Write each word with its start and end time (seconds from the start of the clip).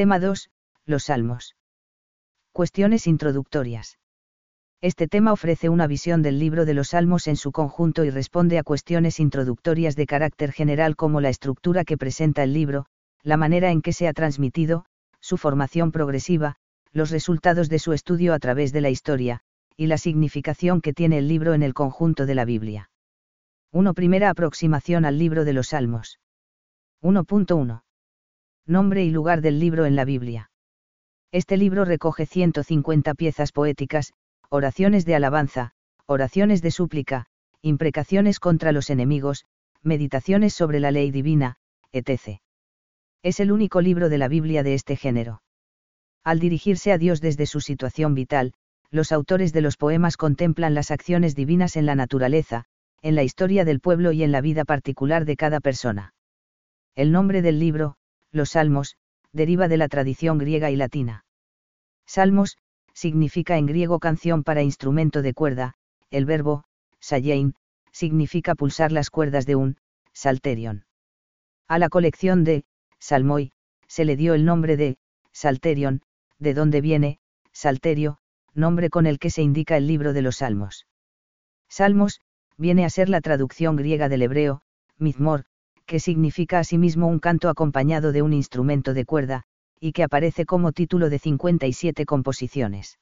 Tema 0.00 0.18
2. 0.18 0.48
Los 0.86 1.04
Salmos. 1.04 1.56
Cuestiones 2.52 3.06
introductorias. 3.06 3.98
Este 4.80 5.08
tema 5.08 5.30
ofrece 5.30 5.68
una 5.68 5.86
visión 5.86 6.22
del 6.22 6.38
libro 6.38 6.64
de 6.64 6.72
los 6.72 6.88
Salmos 6.88 7.28
en 7.28 7.36
su 7.36 7.52
conjunto 7.52 8.06
y 8.06 8.08
responde 8.08 8.58
a 8.58 8.62
cuestiones 8.62 9.20
introductorias 9.20 9.96
de 9.96 10.06
carácter 10.06 10.52
general 10.52 10.96
como 10.96 11.20
la 11.20 11.28
estructura 11.28 11.84
que 11.84 11.98
presenta 11.98 12.42
el 12.42 12.54
libro, 12.54 12.86
la 13.22 13.36
manera 13.36 13.72
en 13.72 13.82
que 13.82 13.92
se 13.92 14.08
ha 14.08 14.14
transmitido, 14.14 14.86
su 15.20 15.36
formación 15.36 15.92
progresiva, 15.92 16.56
los 16.92 17.10
resultados 17.10 17.68
de 17.68 17.78
su 17.78 17.92
estudio 17.92 18.32
a 18.32 18.38
través 18.38 18.72
de 18.72 18.80
la 18.80 18.88
historia, 18.88 19.42
y 19.76 19.86
la 19.86 19.98
significación 19.98 20.80
que 20.80 20.94
tiene 20.94 21.18
el 21.18 21.28
libro 21.28 21.52
en 21.52 21.62
el 21.62 21.74
conjunto 21.74 22.24
de 22.24 22.36
la 22.36 22.46
Biblia. 22.46 22.90
1. 23.70 23.92
Primera 23.92 24.30
aproximación 24.30 25.04
al 25.04 25.18
libro 25.18 25.44
de 25.44 25.52
los 25.52 25.68
Salmos. 25.68 26.20
1.1. 27.02 27.82
Nombre 28.70 29.02
y 29.02 29.10
lugar 29.10 29.40
del 29.40 29.58
libro 29.58 29.84
en 29.84 29.96
la 29.96 30.04
Biblia. 30.04 30.52
Este 31.32 31.56
libro 31.56 31.84
recoge 31.84 32.24
150 32.24 33.14
piezas 33.14 33.50
poéticas, 33.50 34.12
oraciones 34.48 35.04
de 35.04 35.16
alabanza, 35.16 35.72
oraciones 36.06 36.62
de 36.62 36.70
súplica, 36.70 37.26
imprecaciones 37.62 38.38
contra 38.38 38.70
los 38.70 38.88
enemigos, 38.88 39.44
meditaciones 39.82 40.54
sobre 40.54 40.78
la 40.78 40.92
ley 40.92 41.10
divina, 41.10 41.56
etc. 41.90 42.38
Es 43.24 43.40
el 43.40 43.50
único 43.50 43.80
libro 43.80 44.08
de 44.08 44.18
la 44.18 44.28
Biblia 44.28 44.62
de 44.62 44.74
este 44.74 44.94
género. 44.94 45.42
Al 46.22 46.38
dirigirse 46.38 46.92
a 46.92 46.98
Dios 46.98 47.20
desde 47.20 47.46
su 47.46 47.60
situación 47.60 48.14
vital, 48.14 48.52
los 48.92 49.10
autores 49.10 49.52
de 49.52 49.62
los 49.62 49.76
poemas 49.76 50.16
contemplan 50.16 50.74
las 50.74 50.92
acciones 50.92 51.34
divinas 51.34 51.74
en 51.74 51.86
la 51.86 51.96
naturaleza, 51.96 52.66
en 53.02 53.16
la 53.16 53.24
historia 53.24 53.64
del 53.64 53.80
pueblo 53.80 54.12
y 54.12 54.22
en 54.22 54.30
la 54.30 54.40
vida 54.40 54.64
particular 54.64 55.24
de 55.24 55.34
cada 55.34 55.58
persona. 55.58 56.14
El 56.94 57.10
nombre 57.10 57.42
del 57.42 57.58
libro, 57.58 57.96
Los 58.32 58.50
Salmos, 58.50 58.96
deriva 59.32 59.68
de 59.68 59.76
la 59.76 59.88
tradición 59.88 60.38
griega 60.38 60.70
y 60.70 60.76
latina. 60.76 61.24
Salmos, 62.06 62.56
significa 62.92 63.56
en 63.56 63.66
griego 63.66 63.98
canción 63.98 64.44
para 64.44 64.62
instrumento 64.62 65.22
de 65.22 65.34
cuerda, 65.34 65.74
el 66.10 66.26
verbo, 66.26 66.64
sayein, 67.00 67.54
significa 67.92 68.54
pulsar 68.54 68.92
las 68.92 69.10
cuerdas 69.10 69.46
de 69.46 69.56
un, 69.56 69.76
salterion. 70.12 70.84
A 71.68 71.78
la 71.78 71.88
colección 71.88 72.44
de, 72.44 72.64
salmoi, 72.98 73.52
se 73.86 74.04
le 74.04 74.16
dio 74.16 74.34
el 74.34 74.44
nombre 74.44 74.76
de, 74.76 74.98
salterion, 75.32 76.02
de 76.38 76.54
donde 76.54 76.80
viene, 76.80 77.18
salterio, 77.52 78.18
nombre 78.54 78.90
con 78.90 79.06
el 79.06 79.18
que 79.18 79.30
se 79.30 79.42
indica 79.42 79.76
el 79.76 79.86
libro 79.86 80.12
de 80.12 80.22
los 80.22 80.36
salmos. 80.36 80.86
Salmos, 81.68 82.20
viene 82.56 82.84
a 82.84 82.90
ser 82.90 83.08
la 83.08 83.20
traducción 83.20 83.76
griega 83.76 84.08
del 84.08 84.22
hebreo, 84.22 84.62
mizmor, 84.98 85.44
que 85.90 85.98
significa 85.98 86.60
asimismo 86.60 87.08
un 87.08 87.18
canto 87.18 87.48
acompañado 87.48 88.12
de 88.12 88.22
un 88.22 88.32
instrumento 88.32 88.94
de 88.94 89.04
cuerda, 89.04 89.42
y 89.80 89.90
que 89.90 90.04
aparece 90.04 90.46
como 90.46 90.70
título 90.70 91.10
de 91.10 91.18
57 91.18 92.06
composiciones. 92.06 93.00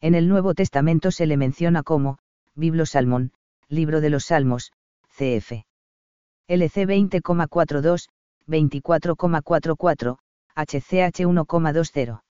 En 0.00 0.16
el 0.16 0.26
Nuevo 0.26 0.52
Testamento 0.54 1.12
se 1.12 1.26
le 1.26 1.36
menciona 1.36 1.84
como, 1.84 2.18
Biblo 2.56 2.84
Salmón, 2.84 3.30
Libro 3.68 4.00
de 4.00 4.10
los 4.10 4.24
Salmos, 4.24 4.72
cf. 5.10 5.62
LC 6.48 6.84
20,42, 6.84 8.08
24,44, 8.48 10.18
HCH 10.56 11.20
1,20. 11.20 12.22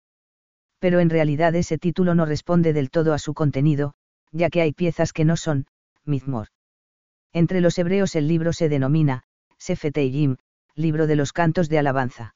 Pero 0.79 0.99
en 0.99 1.09
realidad 1.09 1.55
ese 1.55 1.77
título 1.77 2.15
no 2.15 2.25
responde 2.25 2.73
del 2.73 2.89
todo 2.89 3.13
a 3.13 3.17
su 3.17 3.33
contenido, 3.33 3.93
ya 4.33 4.49
que 4.49 4.59
hay 4.59 4.73
piezas 4.73 5.13
que 5.13 5.23
no 5.23 5.37
son, 5.37 5.67
Mizmor. 6.03 6.49
Entre 7.31 7.61
los 7.61 7.77
hebreos 7.77 8.17
el 8.17 8.27
libro 8.27 8.51
se 8.51 8.67
denomina, 8.67 9.23
Sefer 9.59 9.93
libro 10.75 11.05
de 11.05 11.15
los 11.15 11.33
cantos 11.33 11.67
de 11.69 11.77
alabanza. 11.77 12.35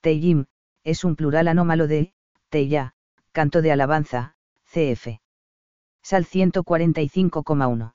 Teyim, 0.00 0.46
es 0.84 1.04
un 1.04 1.16
plural 1.16 1.48
anómalo 1.48 1.88
de, 1.88 2.12
Teya, 2.48 2.94
canto 3.32 3.60
de 3.60 3.72
alabanza, 3.72 4.36
cf. 4.64 5.20
Sal 6.02 6.24
145,1. 6.24 7.94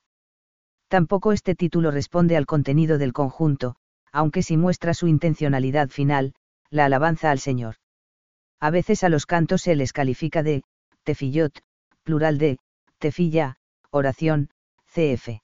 Tampoco 0.88 1.32
este 1.32 1.54
título 1.54 1.90
responde 1.90 2.36
al 2.36 2.46
contenido 2.46 2.98
del 2.98 3.12
conjunto, 3.12 3.76
aunque 4.12 4.42
sí 4.42 4.56
muestra 4.56 4.94
su 4.94 5.08
intencionalidad 5.08 5.88
final, 5.88 6.34
la 6.70 6.84
alabanza 6.84 7.30
al 7.30 7.38
Señor. 7.38 7.76
A 8.60 8.70
veces 8.70 9.02
a 9.02 9.08
los 9.08 9.26
cantos 9.26 9.62
se 9.62 9.74
les 9.74 9.92
califica 9.92 10.42
de, 10.42 10.62
tefillot, 11.02 11.62
plural 12.04 12.38
de, 12.38 12.58
tefilla, 12.98 13.56
oración, 13.90 14.50
cf. 14.86 15.40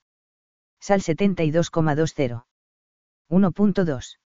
Sal 0.78 1.00
72,20. 1.00 2.44
1.2 3.30 4.16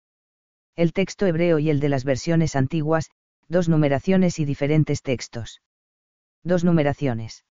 el 0.76 0.92
texto 0.92 1.26
hebreo 1.26 1.59
y 1.60 1.70
el 1.70 1.78
de 1.78 1.88
las 1.88 2.04
versiones 2.04 2.56
antiguas, 2.56 3.10
dos 3.48 3.69
numeraciones 3.69 4.41
y 4.41 4.44
diferentes 4.44 5.03
textos. 5.03 5.60
Dos 6.42 6.65
numeraciones. 6.65 7.44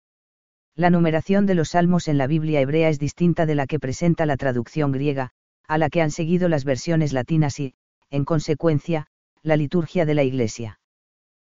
La 0.76 0.90
numeración 0.90 1.46
de 1.46 1.56
los 1.56 1.70
salmos 1.70 2.08
en 2.08 2.18
la 2.18 2.28
Biblia 2.28 2.60
hebrea 2.60 2.90
es 2.90 3.00
distinta 3.00 3.46
de 3.46 3.56
la 3.56 3.66
que 3.66 3.80
presenta 3.80 4.26
la 4.26 4.38
traducción 4.38 4.92
griega, 4.92 5.30
a 5.68 5.78
la 5.78 5.90
que 5.90 6.02
han 6.02 6.12
seguido 6.12 6.50
las 6.50 6.66
versiones 6.66 7.14
latinas 7.14 7.60
y, 7.60 7.76
en 8.10 8.26
consecuencia, 8.26 9.08
la 9.42 9.56
liturgia 9.56 10.06
de 10.06 10.16
la 10.16 10.24
Iglesia. 10.24 10.80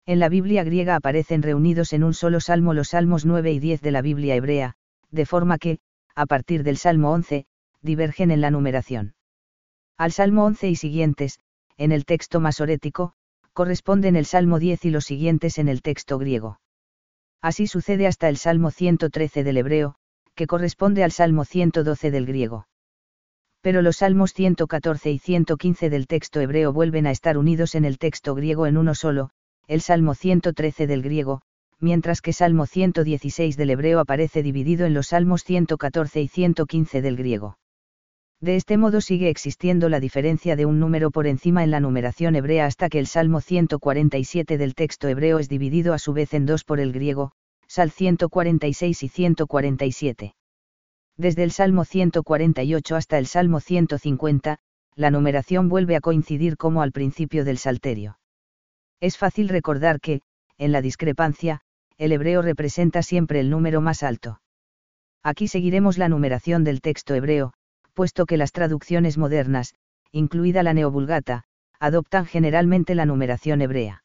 En 0.07 0.21
la 0.21 0.31
Biblia 0.31 0.65
griega 0.65 0.97
aparecen 0.97 1.43
reunidos 1.43 1.93
en 1.93 2.03
un 2.03 2.15
solo 2.15 2.41
salmo 2.41 2.73
los 2.73 2.89
salmos 2.89 3.27
9 3.27 3.53
y 3.53 3.59
10 3.59 3.83
de 3.83 3.91
la 3.91 4.01
Biblia 4.01 4.37
hebrea, 4.37 4.77
de 5.11 5.27
forma 5.27 5.59
que, 5.59 5.81
a 6.15 6.25
partir 6.25 6.63
del 6.63 6.79
salmo 6.79 7.13
11, 7.13 7.45
divergen 7.83 8.31
en 8.31 8.41
la 8.41 8.51
numeración. 8.51 9.15
Al 9.99 10.13
salmo 10.13 10.45
11 10.45 10.69
y 10.69 10.77
siguientes, 10.77 11.41
en 11.77 11.91
el 11.91 12.05
texto 12.05 12.39
masorético, 12.39 13.15
corresponden 13.53 14.15
el 14.15 14.27
Salmo 14.27 14.61
10 14.61 14.85
y 14.85 14.91
los 14.91 15.05
siguientes 15.05 15.59
en 15.59 15.69
el 15.69 15.83
texto 15.83 16.19
griego. 16.19 16.61
Así 17.43 17.67
sucede 17.67 18.07
hasta 18.07 18.29
el 18.29 18.37
Salmo 18.37 18.71
113 18.71 19.43
del 19.43 19.57
hebreo, 19.57 19.97
que 20.37 20.47
corresponde 20.47 21.03
al 21.03 21.11
Salmo 21.11 21.45
112 21.45 22.13
del 22.13 22.27
griego. 22.27 22.69
Pero 23.61 23.83
los 23.83 23.97
Salmos 23.97 24.35
114 24.35 25.11
y 25.11 25.19
115 25.19 25.91
del 25.91 26.07
texto 26.07 26.41
hebreo 26.41 26.73
vuelven 26.73 27.09
a 27.09 27.11
estar 27.11 27.37
unidos 27.37 27.75
en 27.75 27.85
el 27.85 27.99
texto 27.99 28.37
griego 28.37 28.69
en 28.69 28.77
uno 28.77 28.95
solo, 28.95 29.31
el 29.67 29.81
Salmo 29.81 30.15
113 30.15 30.87
del 30.87 31.03
griego, 31.03 31.43
mientras 31.81 32.21
que 32.23 32.33
Salmo 32.33 32.67
116 32.67 33.57
del 33.57 33.71
hebreo 33.71 33.99
aparece 33.99 34.45
dividido 34.45 34.87
en 34.87 34.95
los 34.95 35.09
Salmos 35.09 35.43
114 35.43 36.23
y 36.23 36.29
115 36.29 37.03
del 37.03 37.17
griego. 37.17 37.59
De 38.41 38.55
este 38.55 38.77
modo 38.77 39.01
sigue 39.01 39.31
existiendo 39.31 39.89
la 39.89 39.99
diferencia 39.99 40.55
de 40.55 40.65
un 40.65 40.79
número 40.79 41.11
por 41.11 41.27
encima 41.27 41.65
en 41.65 41.73
la 41.73 41.81
numeración 41.81 42.37
hebrea 42.37 42.67
hasta 42.67 42.89
que 42.89 43.01
el 43.01 43.09
Salmo 43.09 43.41
147 43.41 44.59
del 44.59 44.77
texto 44.77 45.09
hebreo 45.09 45.41
es 45.41 45.49
dividido 45.49 45.93
a 45.93 45.99
su 45.99 46.13
vez 46.13 46.33
en 46.35 46.47
dos 46.47 46.63
por 46.63 46.79
el 46.79 46.93
griego, 46.93 47.33
Sal 47.67 47.91
146 47.91 49.03
y 49.03 49.09
147. 49.09 50.35
Desde 51.17 51.43
el 51.43 51.51
Salmo 51.51 51.85
148 51.85 52.95
hasta 52.95 53.19
el 53.19 53.27
Salmo 53.27 53.59
150, 53.59 54.59
la 54.95 55.11
numeración 55.11 55.69
vuelve 55.69 55.97
a 55.97 56.01
coincidir 56.01 56.57
como 56.57 56.81
al 56.83 56.93
principio 56.93 57.45
del 57.45 57.59
Salterio. 57.59 58.21
Es 59.01 59.19
fácil 59.19 59.49
recordar 59.49 60.01
que, 60.01 60.23
en 60.59 60.71
la 60.71 60.81
discrepancia, 60.81 61.61
el 61.99 62.13
hebreo 62.13 62.43
representa 62.43 63.03
siempre 63.03 63.41
el 63.41 63.51
número 63.51 63.81
más 63.81 64.05
alto. 64.05 64.41
Aquí 65.25 65.49
seguiremos 65.49 65.99
la 65.99 66.09
numeración 66.09 66.63
del 66.63 66.81
texto 66.81 67.15
hebreo, 67.15 67.53
puesto 67.99 68.27
que 68.27 68.37
las 68.37 68.53
traducciones 68.53 69.19
modernas, 69.19 69.75
incluida 70.13 70.63
la 70.63 70.73
neovulgata, 70.73 71.43
adoptan 71.81 72.27
generalmente 72.27 72.95
la 72.95 73.07
numeración 73.07 73.61
hebrea. 73.61 74.05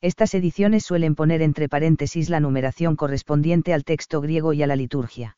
Estas 0.00 0.34
ediciones 0.34 0.84
suelen 0.84 1.14
poner 1.14 1.40
entre 1.40 1.68
paréntesis 1.68 2.28
la 2.28 2.40
numeración 2.40 2.96
correspondiente 2.96 3.72
al 3.72 3.84
texto 3.84 4.20
griego 4.20 4.52
y 4.52 4.64
a 4.64 4.66
la 4.66 4.74
liturgia. 4.74 5.36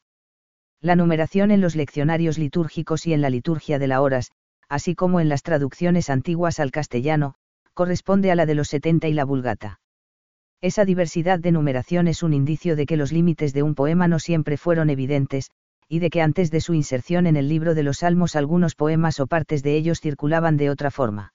La 0.81 0.97
numeración 0.97 1.51
en 1.51 1.61
los 1.61 1.77
leccionarios 1.77 2.39
litúrgicos 2.39 3.07
y 3.07 3.13
en 3.13 3.21
la 3.21 3.29
liturgia 3.29 3.79
de 3.79 3.89
las 3.89 4.01
horas, 4.01 4.33
así 4.71 4.95
como 4.95 5.21
en 5.21 5.29
las 5.29 5.43
traducciones 5.43 6.09
antiguas 6.09 6.61
al 6.61 6.71
castellano, 6.71 7.35
corresponde 7.75 8.31
a 8.31 8.37
la 8.37 8.47
de 8.47 8.55
los 8.55 8.69
70 8.69 9.07
y 9.09 9.13
la 9.13 9.27
vulgata. 9.27 9.81
Esa 10.63 10.87
diversidad 10.87 11.41
de 11.41 11.53
numeración 11.53 12.09
es 12.09 12.23
un 12.23 12.33
indicio 12.33 12.75
de 12.75 12.87
que 12.87 12.97
los 12.97 13.13
límites 13.13 13.53
de 13.53 13.63
un 13.63 13.75
poema 13.75 14.09
no 14.09 14.19
siempre 14.19 14.57
fueron 14.57 14.89
evidentes, 14.89 15.51
y 15.89 16.01
de 16.01 16.11
que 16.11 16.21
antes 16.21 16.51
de 16.51 16.61
su 16.61 16.75
inserción 16.75 17.27
en 17.27 17.37
el 17.37 17.49
libro 17.49 17.75
de 17.75 17.83
los 17.83 17.99
Salmos 17.99 18.35
algunos 18.35 18.75
poemas 18.75 19.21
o 19.21 19.27
partes 19.27 19.63
de 19.63 19.77
ellos 19.77 20.01
circulaban 20.01 20.57
de 20.57 20.71
otra 20.71 20.91
forma. 20.91 21.33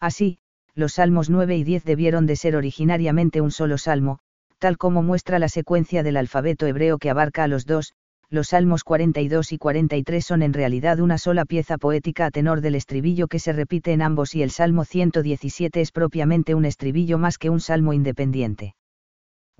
Así, 0.00 0.38
los 0.74 0.94
Salmos 0.94 1.30
9 1.30 1.56
y 1.56 1.64
10 1.64 1.84
debieron 1.84 2.26
de 2.26 2.36
ser 2.36 2.56
originariamente 2.56 3.40
un 3.40 3.50
solo 3.50 3.78
salmo, 3.78 4.18
tal 4.58 4.76
como 4.78 5.02
muestra 5.02 5.38
la 5.38 5.48
secuencia 5.48 6.02
del 6.02 6.16
alfabeto 6.16 6.66
hebreo 6.66 6.98
que 6.98 7.10
abarca 7.10 7.44
a 7.44 7.48
los 7.48 7.66
dos, 7.66 7.94
los 8.28 8.48
Salmos 8.48 8.84
42 8.84 9.52
y 9.52 9.58
43 9.58 10.24
son 10.24 10.42
en 10.42 10.52
realidad 10.52 11.00
una 11.00 11.18
sola 11.18 11.44
pieza 11.44 11.78
poética 11.78 12.26
a 12.26 12.30
tenor 12.30 12.60
del 12.60 12.74
estribillo 12.74 13.28
que 13.28 13.38
se 13.38 13.52
repite 13.52 13.92
en 13.92 14.02
ambos 14.02 14.34
y 14.34 14.42
el 14.42 14.50
Salmo 14.50 14.84
117 14.84 15.80
es 15.80 15.92
propiamente 15.92 16.54
un 16.54 16.64
estribillo 16.64 17.18
más 17.18 17.38
que 17.38 17.50
un 17.50 17.60
salmo 17.60 17.92
independiente 17.92 18.74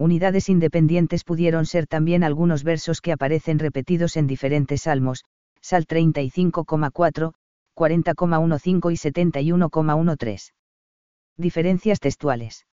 unidades 0.03 0.49
independientes 0.49 1.25
pudieron 1.25 1.65
ser 1.65 1.87
también 1.87 2.25
algunos 2.25 2.65
versos 2.65 3.01
que 3.01 3.13
aparecen 3.13 3.59
repetidos 3.59 4.17
en 4.17 4.27
diferentes 4.27 4.83
salmos, 4.83 5.25
Sal 5.61 5.87
35,4, 5.87 7.33
40,15 7.77 8.93
y 8.93 8.97
71,13. 8.97 10.53
Diferencias 11.37 12.01
textuales. 12.01 12.67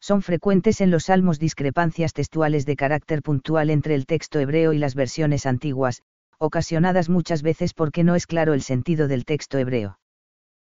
Son 0.00 0.22
frecuentes 0.22 0.80
en 0.80 0.90
los 0.90 1.06
salmos 1.06 1.38
discrepancias 1.38 2.12
textuales 2.12 2.66
de 2.66 2.76
carácter 2.76 3.22
puntual 3.22 3.70
entre 3.70 3.94
el 3.94 4.06
texto 4.06 4.38
hebreo 4.38 4.72
y 4.72 4.78
las 4.78 4.94
versiones 4.94 5.46
antiguas, 5.46 6.02
ocasionadas 6.38 7.08
muchas 7.08 7.42
veces 7.42 7.74
porque 7.74 8.04
no 8.04 8.14
es 8.14 8.26
claro 8.26 8.54
el 8.54 8.62
sentido 8.62 9.08
del 9.08 9.24
texto 9.24 9.58
hebreo. 9.58 9.98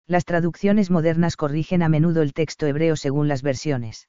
Las 0.06 0.24
traducciones 0.24 0.90
modernas 0.90 1.36
corrigen 1.36 1.82
a 1.82 1.88
menudo 1.88 2.22
el 2.22 2.32
texto 2.32 2.66
hebreo 2.66 2.96
según 2.96 3.28
las 3.28 3.42
versiones. 3.42 4.08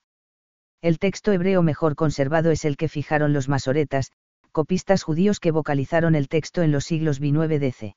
El 0.82 0.98
texto 0.98 1.32
hebreo 1.32 1.62
mejor 1.62 1.96
conservado 1.96 2.50
es 2.50 2.66
el 2.66 2.76
que 2.76 2.90
fijaron 2.90 3.34
los 3.34 3.48
masoretas, 3.48 4.12
copistas 4.52 5.04
judíos 5.04 5.40
que 5.40 5.52
vocalizaron 5.52 6.16
el 6.16 6.28
texto 6.28 6.64
en 6.64 6.72
los 6.72 6.86
siglos 6.86 7.22
V9 7.22 7.60
DC. 7.60 7.96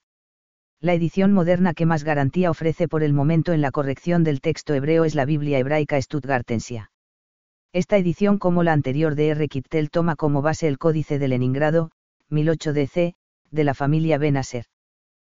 La 0.81 0.93
edición 0.93 1.33
moderna 1.33 1.73
que 1.73 1.87
más 1.87 2.05
garantía 2.05 2.51
ofrece 2.51 2.87
por 2.87 3.03
el 3.03 3.15
momento 3.15 3.55
en 3.55 3.63
la 3.63 3.71
corrección 3.71 4.23
del 4.23 4.43
texto 4.43 4.75
hebreo 4.75 5.07
es 5.07 5.15
la 5.15 5.25
Biblia 5.25 5.59
hebraica 5.59 6.01
Stuttgartensia. 6.01 6.91
Esta 7.73 7.97
edición 7.97 8.39
como 8.39 8.63
la 8.63 8.75
anterior 8.75 9.15
de 9.15 9.29
R. 9.29 9.49
Kittel 9.49 9.89
toma 9.89 10.15
como 10.15 10.43
base 10.43 10.69
el 10.69 10.77
Códice 10.77 11.19
de 11.19 11.29
Leningrado, 11.29 11.91
1008 12.29 12.75
DC, 12.75 13.15
de 13.51 13.65
la 13.65 13.73
familia 13.73 14.19
Benaser. 14.19 14.67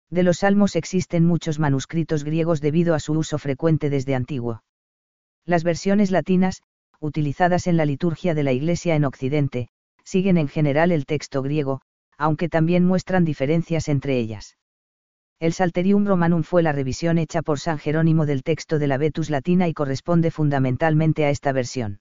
De 0.09 0.23
los 0.23 0.39
salmos 0.39 0.77
existen 0.77 1.27
muchos 1.27 1.59
manuscritos 1.59 2.25
griegos 2.25 2.63
debido 2.63 2.95
a 2.95 3.01
su 3.01 3.13
uso 3.13 3.37
frecuente 3.37 3.91
desde 3.91 4.15
antiguo. 4.15 4.63
Las 5.45 5.63
versiones 5.63 6.11
latinas, 6.11 6.63
utilizadas 7.01 7.67
en 7.67 7.77
la 7.77 7.85
liturgia 7.85 8.35
de 8.35 8.43
la 8.43 8.53
Iglesia 8.53 8.95
en 8.95 9.05
Occidente, 9.05 9.69
siguen 10.05 10.39
en 10.39 10.49
general 10.49 10.93
el 10.93 11.07
texto 11.07 11.43
griego, 11.43 11.81
aunque 12.19 12.49
también 12.49 12.85
muestran 12.85 13.25
diferencias 13.25 13.89
entre 13.89 14.19
ellas. 14.19 14.57
El 15.41 15.53
Salterium 15.53 16.07
Romanum 16.07 16.43
fue 16.43 16.63
la 16.63 16.73
revisión 16.73 17.19
hecha 17.19 17.43
por 17.43 17.59
San 17.59 17.79
Jerónimo 17.79 18.25
del 18.25 18.43
texto 18.43 18.79
de 18.79 18.87
la 18.87 18.99
Vetus 18.99 19.31
Latina 19.31 19.69
y 19.69 19.75
corresponde 19.75 20.31
fundamentalmente 20.31 21.25
a 21.25 21.31
esta 21.31 21.53
versión. 21.53 22.01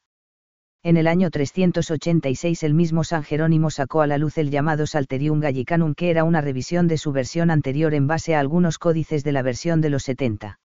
En 0.86 0.98
el 0.98 1.07
año 1.07 1.30
386 1.30 2.62
el 2.63 2.74
mismo 2.74 3.06
San 3.06 3.24
Jerónimo 3.24 3.69
sacó 3.69 4.01
a 4.01 4.07
la 4.07 4.18
luz 4.18 4.38
el 4.38 4.51
llamado 4.51 4.86
Salterium 4.86 5.40
Gallicanum 5.40 5.94
que 5.95 6.10
era 6.10 6.25
una 6.25 6.42
revisión 6.42 6.90
de 6.90 6.98
su 6.98 7.13
versión 7.13 7.51
anterior 7.51 7.94
en 7.94 8.06
base 8.06 8.36
a 8.36 8.42
algunos 8.42 8.78
códices 8.78 9.24
de 9.24 9.31
la 9.31 9.42
versión 9.44 9.80
de 9.80 9.90
los 9.90 10.04
70. 10.04 10.60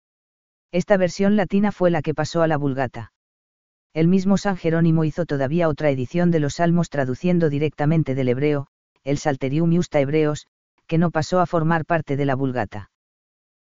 Esta 0.71 0.97
versión 0.97 1.35
latina 1.37 1.73
fue 1.73 1.91
la 1.91 2.01
que 2.01 2.15
pasó 2.15 2.43
a 2.43 2.47
la 2.47 2.57
Vulgata. 2.57 3.13
El 3.95 4.09
mismo 4.09 4.39
San 4.39 4.57
Jerónimo 4.57 5.05
hizo 5.05 5.25
todavía 5.25 5.69
otra 5.69 5.89
edición 5.89 6.33
de 6.33 6.41
los 6.41 6.55
Salmos 6.55 6.91
traduciendo 6.91 7.49
directamente 7.49 8.17
del 8.17 8.29
hebreo, 8.29 8.67
el 9.05 9.19
Salterium 9.19 9.71
Iusta 9.71 10.01
Hebreos, 10.01 10.49
que 10.89 10.99
no 10.99 11.13
pasó 11.13 11.39
a 11.39 11.47
formar 11.47 11.85
parte 11.87 12.17
de 12.17 12.25
la 12.25 12.35
Vulgata. 12.35 12.91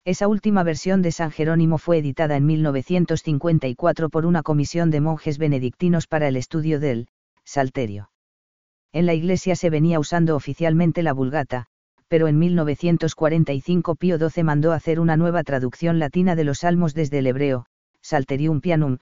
Esa 0.03 0.27
última 0.27 0.63
versión 0.63 1.01
de 1.01 1.13
San 1.13 1.31
Jerónimo 1.31 1.77
fue 1.77 1.99
editada 1.99 2.35
en 2.35 2.45
1954 2.45 4.09
por 4.09 4.25
una 4.25 4.43
comisión 4.43 4.91
de 4.91 4.99
monjes 4.99 5.37
benedictinos 5.37 6.07
para 6.07 6.27
el 6.27 6.35
estudio 6.35 6.81
del 6.81 7.07
Salterio. 7.45 8.11
En 8.91 9.05
la 9.05 9.13
iglesia 9.13 9.55
se 9.55 9.69
venía 9.69 9.97
usando 9.97 10.35
oficialmente 10.35 11.03
la 11.03 11.13
Vulgata, 11.13 11.67
pero 12.09 12.27
en 12.27 12.37
1945 12.37 13.95
Pío 13.95 14.17
XII 14.17 14.43
mandó 14.43 14.73
hacer 14.73 14.99
una 14.99 15.15
nueva 15.15 15.43
traducción 15.43 15.99
latina 15.99 16.35
de 16.35 16.43
los 16.43 16.59
salmos 16.59 16.93
desde 16.93 17.19
el 17.19 17.27
hebreo, 17.27 17.65
Salterium 18.01 18.59
Pianum, 18.59 18.97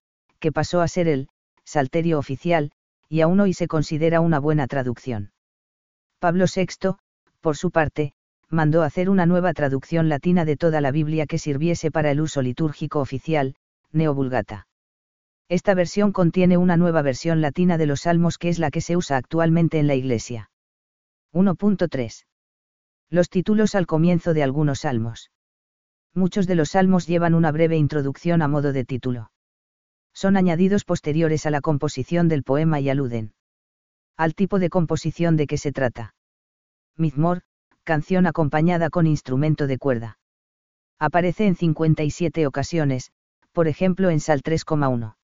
que 0.46 0.52
pasó 0.52 0.82
a 0.82 0.88
ser 0.88 1.08
el 1.08 1.28
Salterio 1.64 2.20
oficial, 2.20 2.72
y 3.10 3.22
aún 3.22 3.40
hoy 3.40 3.56
se 3.56 3.68
considera 3.68 4.22
una 4.22 4.38
buena 4.38 4.68
traducción. 4.68 5.32
Pablo 6.20 6.46
VI, 6.46 6.98
por 7.42 7.58
su 7.58 7.72
parte, 7.72 8.14
mandó 8.48 8.84
hacer 8.84 9.10
una 9.10 9.26
nueva 9.26 9.54
traducción 9.54 10.08
latina 10.08 10.46
de 10.46 10.56
toda 10.56 10.82
la 10.82 10.92
Biblia 10.92 11.26
que 11.26 11.40
sirviese 11.40 11.90
para 11.90 12.12
el 12.12 12.22
uso 12.22 12.44
litúrgico 12.44 13.00
oficial, 13.00 13.56
Neovulgata. 13.92 14.68
Esta 15.50 15.74
versión 15.74 16.12
contiene 16.12 16.58
una 16.58 16.78
nueva 16.78 17.02
versión 17.02 17.42
latina 17.42 17.80
de 17.80 17.88
los 17.88 18.02
salmos 18.02 18.38
que 18.38 18.50
es 18.50 18.60
la 18.60 18.70
que 18.70 18.82
se 18.82 18.96
usa 18.96 19.18
actualmente 19.18 19.80
en 19.80 19.88
la 19.88 19.96
Iglesia. 19.96 20.52
1.3. 21.34 22.28
Los 23.10 23.30
títulos 23.30 23.74
al 23.74 23.88
comienzo 23.88 24.36
de 24.36 24.44
algunos 24.44 24.82
salmos. 24.82 25.32
Muchos 26.14 26.46
de 26.46 26.54
los 26.54 26.70
salmos 26.70 27.08
llevan 27.08 27.34
una 27.34 27.52
breve 27.52 27.78
introducción 27.78 28.44
a 28.44 28.48
modo 28.48 28.74
de 28.74 28.86
título. 28.86 29.32
Son 30.16 30.38
añadidos 30.38 30.86
posteriores 30.86 31.46
a 31.46 31.52
la 31.52 31.62
composición 31.62 32.30
del 32.30 32.44
poema 32.44 32.80
y 32.80 32.90
aluden 32.90 33.34
al 34.18 34.34
tipo 34.34 34.60
de 34.60 34.70
composición 34.70 35.36
de 35.36 35.46
que 35.46 35.58
se 35.58 35.74
trata. 35.74 36.16
Mizmor, 36.96 37.42
canción 37.84 38.28
acompañada 38.28 38.90
con 38.90 39.08
instrumento 39.08 39.68
de 39.68 39.78
cuerda. 39.78 40.20
Aparece 41.00 41.46
en 41.46 41.56
57 41.58 42.48
ocasiones, 42.48 43.12
por 43.52 43.68
ejemplo 43.68 44.10
en 44.10 44.22
Sal 44.22 44.42
3,1. 44.42 45.18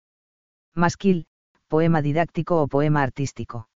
Masquil, 0.74 1.28
poema 1.68 2.02
didáctico 2.02 2.62
o 2.62 2.68
poema 2.68 3.04
artístico. 3.04 3.70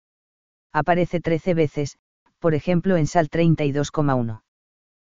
Aparece 0.71 1.19
13 1.19 1.53
veces, 1.55 1.97
por 2.39 2.53
ejemplo 2.53 2.95
en 2.95 3.07
Sal 3.07 3.29
32,1. 3.29 4.43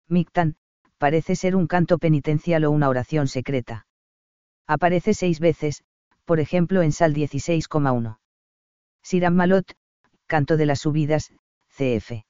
Mictan, 0.09 0.57
parece 0.97 1.37
ser 1.37 1.55
un 1.55 1.67
canto 1.67 1.99
penitencial 1.99 2.65
o 2.65 2.71
una 2.71 2.89
oración 2.89 3.29
secreta. 3.29 3.87
Aparece 4.73 5.13
seis 5.13 5.39
veces, 5.39 5.83
por 6.25 6.41
ejemplo 6.41 6.81
en 6.81 6.93
Sal 6.93 7.13
16,1. 7.15 8.17
Siram 9.03 9.35
Malot, 9.35 9.75
canto 10.27 10.57
de 10.57 10.65
las 10.65 10.81
subidas, 10.81 11.31
cf. 11.77 12.25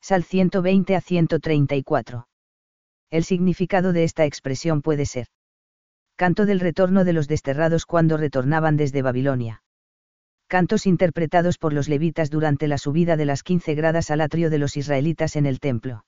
Sal 0.00 0.22
120 0.22 0.94
a 0.94 1.00
134. 1.00 2.28
El 3.10 3.24
significado 3.24 3.92
de 3.92 4.04
esta 4.04 4.26
expresión 4.26 4.80
puede 4.80 5.06
ser. 5.06 5.26
Canto 6.14 6.46
del 6.46 6.60
retorno 6.60 7.02
de 7.02 7.14
los 7.14 7.26
desterrados 7.26 7.84
cuando 7.84 8.16
retornaban 8.16 8.76
desde 8.76 9.02
Babilonia. 9.02 9.64
Cantos 10.46 10.86
interpretados 10.86 11.58
por 11.58 11.72
los 11.72 11.88
levitas 11.88 12.30
durante 12.30 12.68
la 12.68 12.78
subida 12.78 13.16
de 13.16 13.24
las 13.24 13.42
15 13.42 13.74
gradas 13.74 14.12
al 14.12 14.20
atrio 14.20 14.50
de 14.50 14.58
los 14.58 14.76
israelitas 14.76 15.34
en 15.34 15.46
el 15.46 15.58
templo. 15.58 16.04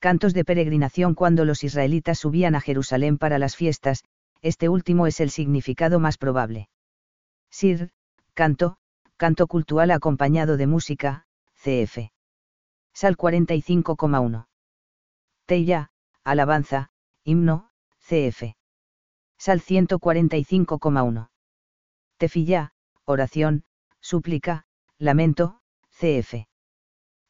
Cantos 0.00 0.34
de 0.34 0.44
peregrinación 0.44 1.14
cuando 1.14 1.44
los 1.44 1.62
israelitas 1.62 2.18
subían 2.18 2.56
a 2.56 2.60
Jerusalén 2.60 3.18
para 3.18 3.38
las 3.38 3.54
fiestas, 3.54 4.02
este 4.44 4.68
último 4.68 5.06
es 5.06 5.20
el 5.20 5.30
significado 5.30 5.98
más 5.98 6.18
probable. 6.18 6.68
Sir, 7.50 7.92
canto, 8.34 8.76
canto 9.16 9.46
cultural 9.46 9.90
acompañado 9.90 10.58
de 10.58 10.66
música, 10.66 11.26
cf. 11.54 12.12
Sal 12.92 13.16
45,1. 13.16 14.46
Teya, 15.46 15.90
alabanza, 16.24 16.90
himno, 17.24 17.70
cf. 18.00 18.54
Sal 19.38 19.62
145,1. 19.62 21.30
Tefilla, 22.18 22.74
oración, 23.06 23.64
súplica, 24.00 24.66
lamento, 24.98 25.62
cf. 25.88 26.48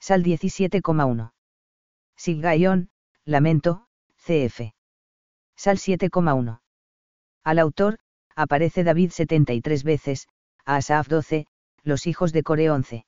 Sal 0.00 0.24
17,1. 0.24 1.32
Sigayón, 2.16 2.90
lamento, 3.24 3.86
cf. 4.16 4.74
Sal 5.54 5.78
7,1. 5.78 6.63
Al 7.44 7.58
autor, 7.58 7.98
aparece 8.34 8.84
David 8.84 9.10
73 9.10 9.84
veces, 9.84 10.28
a 10.64 10.76
Asaf 10.76 11.08
12, 11.08 11.46
los 11.82 12.06
hijos 12.06 12.32
de 12.32 12.42
Core 12.42 12.70
11. 12.70 13.04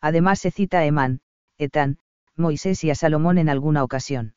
Además 0.00 0.38
se 0.38 0.52
cita 0.52 0.78
a 0.78 0.84
Emán, 0.84 1.20
Etán, 1.58 1.98
Moisés 2.36 2.84
y 2.84 2.90
a 2.90 2.94
Salomón 2.94 3.36
en 3.36 3.48
alguna 3.48 3.82
ocasión. 3.82 4.34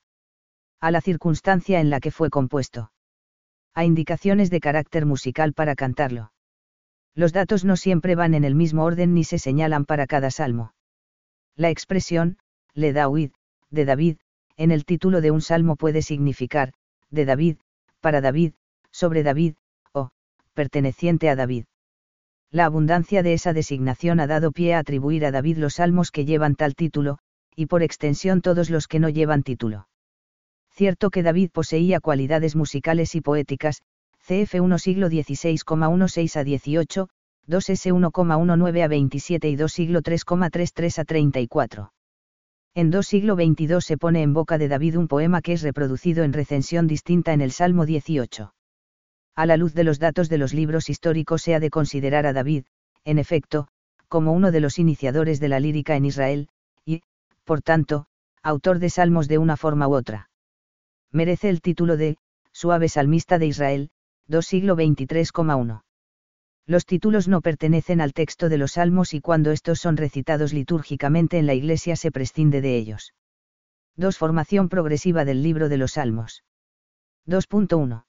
A 0.79 0.89
la 0.89 1.01
circunstancia 1.01 1.79
en 1.79 1.91
la 1.91 1.99
que 1.99 2.09
fue 2.09 2.31
compuesto. 2.31 2.91
A 3.75 3.85
indicaciones 3.85 4.49
de 4.49 4.59
carácter 4.59 5.05
musical 5.05 5.53
para 5.53 5.75
cantarlo. 5.75 6.33
Los 7.13 7.31
datos 7.31 7.63
no 7.63 7.75
siempre 7.75 8.15
van 8.15 8.33
en 8.33 8.43
el 8.43 8.55
mismo 8.55 8.83
orden 8.83 9.13
ni 9.13 9.23
se 9.23 9.37
señalan 9.37 9.85
para 9.85 10.07
cada 10.07 10.31
salmo. 10.31 10.73
La 11.55 11.69
expresión, 11.69 12.39
le 12.73 12.91
David, 12.91 13.31
de 13.69 13.85
David, 13.85 14.17
en 14.57 14.71
el 14.71 14.85
título 14.85 15.21
de 15.21 15.29
un 15.29 15.41
salmo 15.41 15.75
puede 15.75 16.01
significar, 16.01 16.73
de 17.11 17.25
David, 17.25 17.57
para 17.99 18.21
David, 18.21 18.53
sobre 18.91 19.23
David, 19.23 19.55
o, 19.93 20.09
perteneciente 20.53 21.29
a 21.29 21.35
David. 21.35 21.65
La 22.53 22.65
abundancia 22.65 23.23
de 23.23 23.33
esa 23.33 23.53
designación 23.53 24.19
ha 24.19 24.27
dado 24.27 24.51
pie 24.51 24.73
a 24.73 24.79
atribuir 24.79 25.25
a 25.25 25.31
David 25.31 25.57
los 25.57 25.75
salmos 25.75 26.11
que 26.11 26.25
llevan 26.25 26.55
tal 26.55 26.75
título, 26.75 27.17
y 27.55 27.67
por 27.67 27.81
extensión 27.81 28.41
todos 28.41 28.69
los 28.69 28.87
que 28.87 28.99
no 28.99 29.07
llevan 29.07 29.43
título. 29.43 29.87
Cierto 30.69 31.09
que 31.09 31.23
David 31.23 31.51
poseía 31.51 32.01
cualidades 32.01 32.55
musicales 32.55 33.15
y 33.15 33.21
poéticas, 33.21 33.81
CF 34.27 34.55
1 34.59 34.77
siglo 34.79 35.09
16,16 35.09 36.35
a 36.35 36.43
18, 36.43 37.09
2S 37.47 37.93
1,19 37.93 38.83
a 38.83 38.87
27 38.87 39.49
y 39.49 39.55
2 39.55 39.71
siglo 39.71 40.01
3,33 40.01 40.99
a 40.99 41.05
34. 41.05 41.93
En 42.73 42.91
2 42.91 43.07
siglo 43.07 43.35
22 43.35 43.83
se 43.83 43.97
pone 43.97 44.21
en 44.21 44.33
boca 44.33 44.57
de 44.57 44.67
David 44.67 44.97
un 44.97 45.07
poema 45.07 45.41
que 45.41 45.53
es 45.53 45.61
reproducido 45.61 46.23
en 46.23 46.33
recensión 46.33 46.87
distinta 46.87 47.33
en 47.33 47.41
el 47.41 47.51
Salmo 47.51 47.85
18 47.85 48.53
a 49.35 49.45
la 49.45 49.57
luz 49.57 49.73
de 49.73 49.83
los 49.83 49.99
datos 49.99 50.29
de 50.29 50.37
los 50.37 50.53
libros 50.53 50.89
históricos 50.89 51.41
se 51.41 51.55
ha 51.55 51.59
de 51.59 51.69
considerar 51.69 52.25
a 52.25 52.33
David, 52.33 52.65
en 53.05 53.17
efecto, 53.17 53.67
como 54.07 54.33
uno 54.33 54.51
de 54.51 54.59
los 54.59 54.77
iniciadores 54.77 55.39
de 55.39 55.47
la 55.47 55.59
lírica 55.59 55.95
en 55.95 56.05
Israel, 56.05 56.49
y, 56.85 57.01
por 57.45 57.61
tanto, 57.61 58.07
autor 58.43 58.79
de 58.79 58.89
salmos 58.89 59.27
de 59.27 59.37
una 59.37 59.57
forma 59.57 59.87
u 59.87 59.95
otra. 59.95 60.29
Merece 61.11 61.49
el 61.49 61.61
título 61.61 61.97
de, 61.97 62.17
suave 62.51 62.89
salmista 62.89 63.39
de 63.39 63.47
Israel, 63.47 63.89
2 64.27 64.45
siglo 64.45 64.75
23,1. 64.75 65.83
Los 66.67 66.85
títulos 66.85 67.27
no 67.27 67.41
pertenecen 67.41 68.01
al 68.01 68.13
texto 68.13 68.49
de 68.49 68.57
los 68.57 68.73
salmos 68.73 69.13
y 69.13 69.21
cuando 69.21 69.51
estos 69.51 69.79
son 69.79 69.97
recitados 69.97 70.53
litúrgicamente 70.53 71.37
en 71.37 71.45
la 71.47 71.53
iglesia 71.53 71.95
se 71.95 72.11
prescinde 72.11 72.61
de 72.61 72.77
ellos. 72.77 73.13
2. 73.97 74.17
Formación 74.17 74.69
progresiva 74.69 75.25
del 75.25 75.43
libro 75.43 75.69
de 75.69 75.77
los 75.77 75.93
salmos. 75.93 76.43
2.1. 77.27 78.05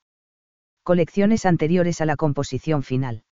Colecciones 0.84 1.46
anteriores 1.46 2.00
a 2.00 2.06
la 2.06 2.16
composición 2.16 2.82
final. 2.82 3.22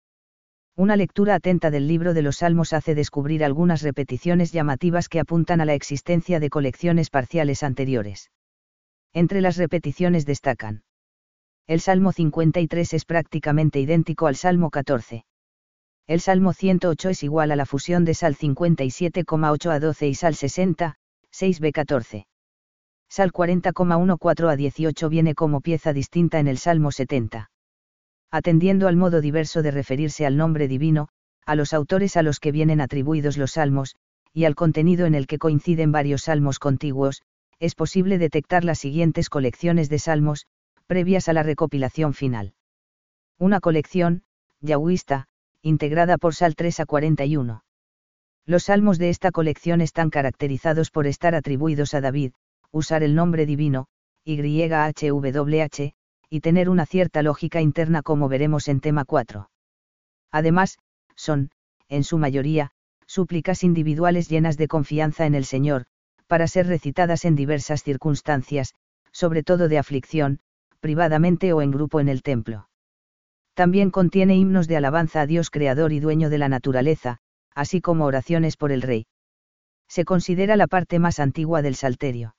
Una 0.77 0.95
lectura 0.95 1.35
atenta 1.35 1.73
del 1.73 1.89
libro 1.89 2.15
de 2.15 2.23
los 2.23 2.37
Salmos 2.37 2.73
hace 2.73 2.95
descubrir 2.95 3.43
algunas 3.43 3.83
repeticiones 3.83 4.53
llamativas 4.53 5.09
que 5.09 5.19
apuntan 5.19 5.61
a 5.61 5.65
la 5.65 5.75
existencia 5.75 6.39
de 6.39 6.49
colecciones 6.49 7.11
parciales 7.11 7.65
anteriores. 7.65 8.31
Entre 9.13 9.41
las 9.41 9.57
repeticiones 9.57 10.27
destacan. 10.27 10.85
El 11.67 11.81
Salmo 11.81 12.13
53 12.13 12.95
es 12.95 13.05
prácticamente 13.05 13.81
idéntico 13.81 14.29
al 14.29 14.37
Salmo 14.37 14.71
14. 14.71 15.25
El 16.07 16.21
Salmo 16.21 16.53
108 16.53 17.09
es 17.09 17.23
igual 17.25 17.51
a 17.51 17.57
la 17.57 17.67
fusión 17.67 18.05
de 18.05 18.15
Sal 18.15 18.37
57,8 18.37 19.71
a 19.71 19.81
12 19.81 20.07
y 20.07 20.15
Sal 20.15 20.37
60, 20.37 20.95
6b 21.33 21.73
14. 21.73 22.27
Sal 23.11 23.33
40,14 23.33 24.49
a 24.49 24.55
18 24.55 25.09
viene 25.09 25.35
como 25.35 25.61
pieza 25.61 25.93
distinta 25.93 26.39
en 26.39 26.47
el 26.47 26.59
Salmo 26.59 26.93
70. 26.93 27.51
Atendiendo 28.31 28.87
al 28.87 28.95
modo 28.95 29.21
diverso 29.21 29.63
de 29.63 29.73
referirse 29.73 30.27
al 30.27 30.37
nombre 30.37 30.69
divino, 30.69 31.09
a 31.45 31.57
los 31.57 31.73
autores 31.73 32.17
a 32.17 32.23
los 32.23 32.39
que 32.39 32.53
vienen 32.53 32.81
atribuidos 32.81 33.37
los 33.37 33.53
salmos, 33.53 33.97
y 34.33 34.45
al 34.45 34.55
contenido 34.55 35.07
en 35.07 35.17
el 35.17 35.27
que 35.27 35.39
coinciden 35.39 35.91
varios 35.91 36.23
salmos 36.23 36.61
contiguos, 36.61 37.23
es 37.59 37.75
posible 37.75 38.17
detectar 38.17 38.63
las 38.63 38.79
siguientes 38.79 39.29
colecciones 39.29 39.89
de 39.89 39.99
salmos, 39.99 40.47
previas 40.87 41.29
a 41.29 41.33
la 41.33 41.43
recopilación 41.43 42.15
final. 42.15 42.55
Una 43.39 43.59
colección, 43.59 44.23
yahwista, 44.61 45.27
integrada 45.63 46.17
por 46.17 46.37
Sal 46.37 46.55
3 46.55 46.79
a 46.79 46.87
41. 46.87 47.65
Los 48.47 48.65
salmos 48.65 48.99
de 48.99 49.09
esta 49.09 49.33
colección 49.33 49.81
están 49.81 50.11
caracterizados 50.11 50.93
por 50.93 51.09
estar 51.09 51.35
atribuidos 51.35 51.95
a 51.95 52.01
David, 52.01 52.33
usar 52.73 53.03
el 53.03 53.15
nombre 53.15 53.47
divino, 53.47 53.87
YHWH, 54.25 55.95
y 56.29 56.41
tener 56.41 56.69
una 56.69 56.87
cierta 56.87 57.23
lógica 57.23 57.61
interna 57.61 58.03
como 58.03 58.29
veremos 58.29 58.69
en 58.69 58.81
tema 58.81 59.05
4. 59.05 59.51
Además, 60.31 60.79
son, 61.17 61.51
en 61.89 62.05
su 62.05 62.19
mayoría, 62.19 62.71
súplicas 63.07 63.65
individuales 63.65 64.29
llenas 64.29 64.57
de 64.57 64.69
confianza 64.69 65.27
en 65.27 65.35
el 65.35 65.45
Señor, 65.45 65.87
para 66.29 66.47
ser 66.47 66.69
recitadas 66.69 67.25
en 67.25 67.35
diversas 67.35 67.83
circunstancias, 67.83 68.75
sobre 69.11 69.43
todo 69.43 69.67
de 69.67 69.79
aflicción, 69.79 70.39
privadamente 70.79 71.53
o 71.53 71.61
en 71.63 71.73
grupo 71.73 71.99
en 71.99 72.09
el 72.09 72.23
templo. 72.23 72.69
También 73.55 73.91
contiene 73.91 74.37
himnos 74.37 74.69
de 74.69 74.77
alabanza 74.77 75.23
a 75.23 75.27
Dios 75.27 75.51
creador 75.51 75.93
y 75.93 75.99
dueño 75.99 76.31
de 76.31 76.39
la 76.39 76.49
naturaleza, 76.49 77.19
así 77.55 77.81
como 77.81 78.05
oraciones 78.05 78.57
por 78.57 78.71
el 78.71 78.83
rey. 78.83 79.07
Se 79.89 80.05
considera 80.05 80.55
la 80.55 80.69
parte 80.69 81.01
más 81.01 81.19
antigua 81.19 81.63
del 81.63 81.75
Salterio. 81.75 82.37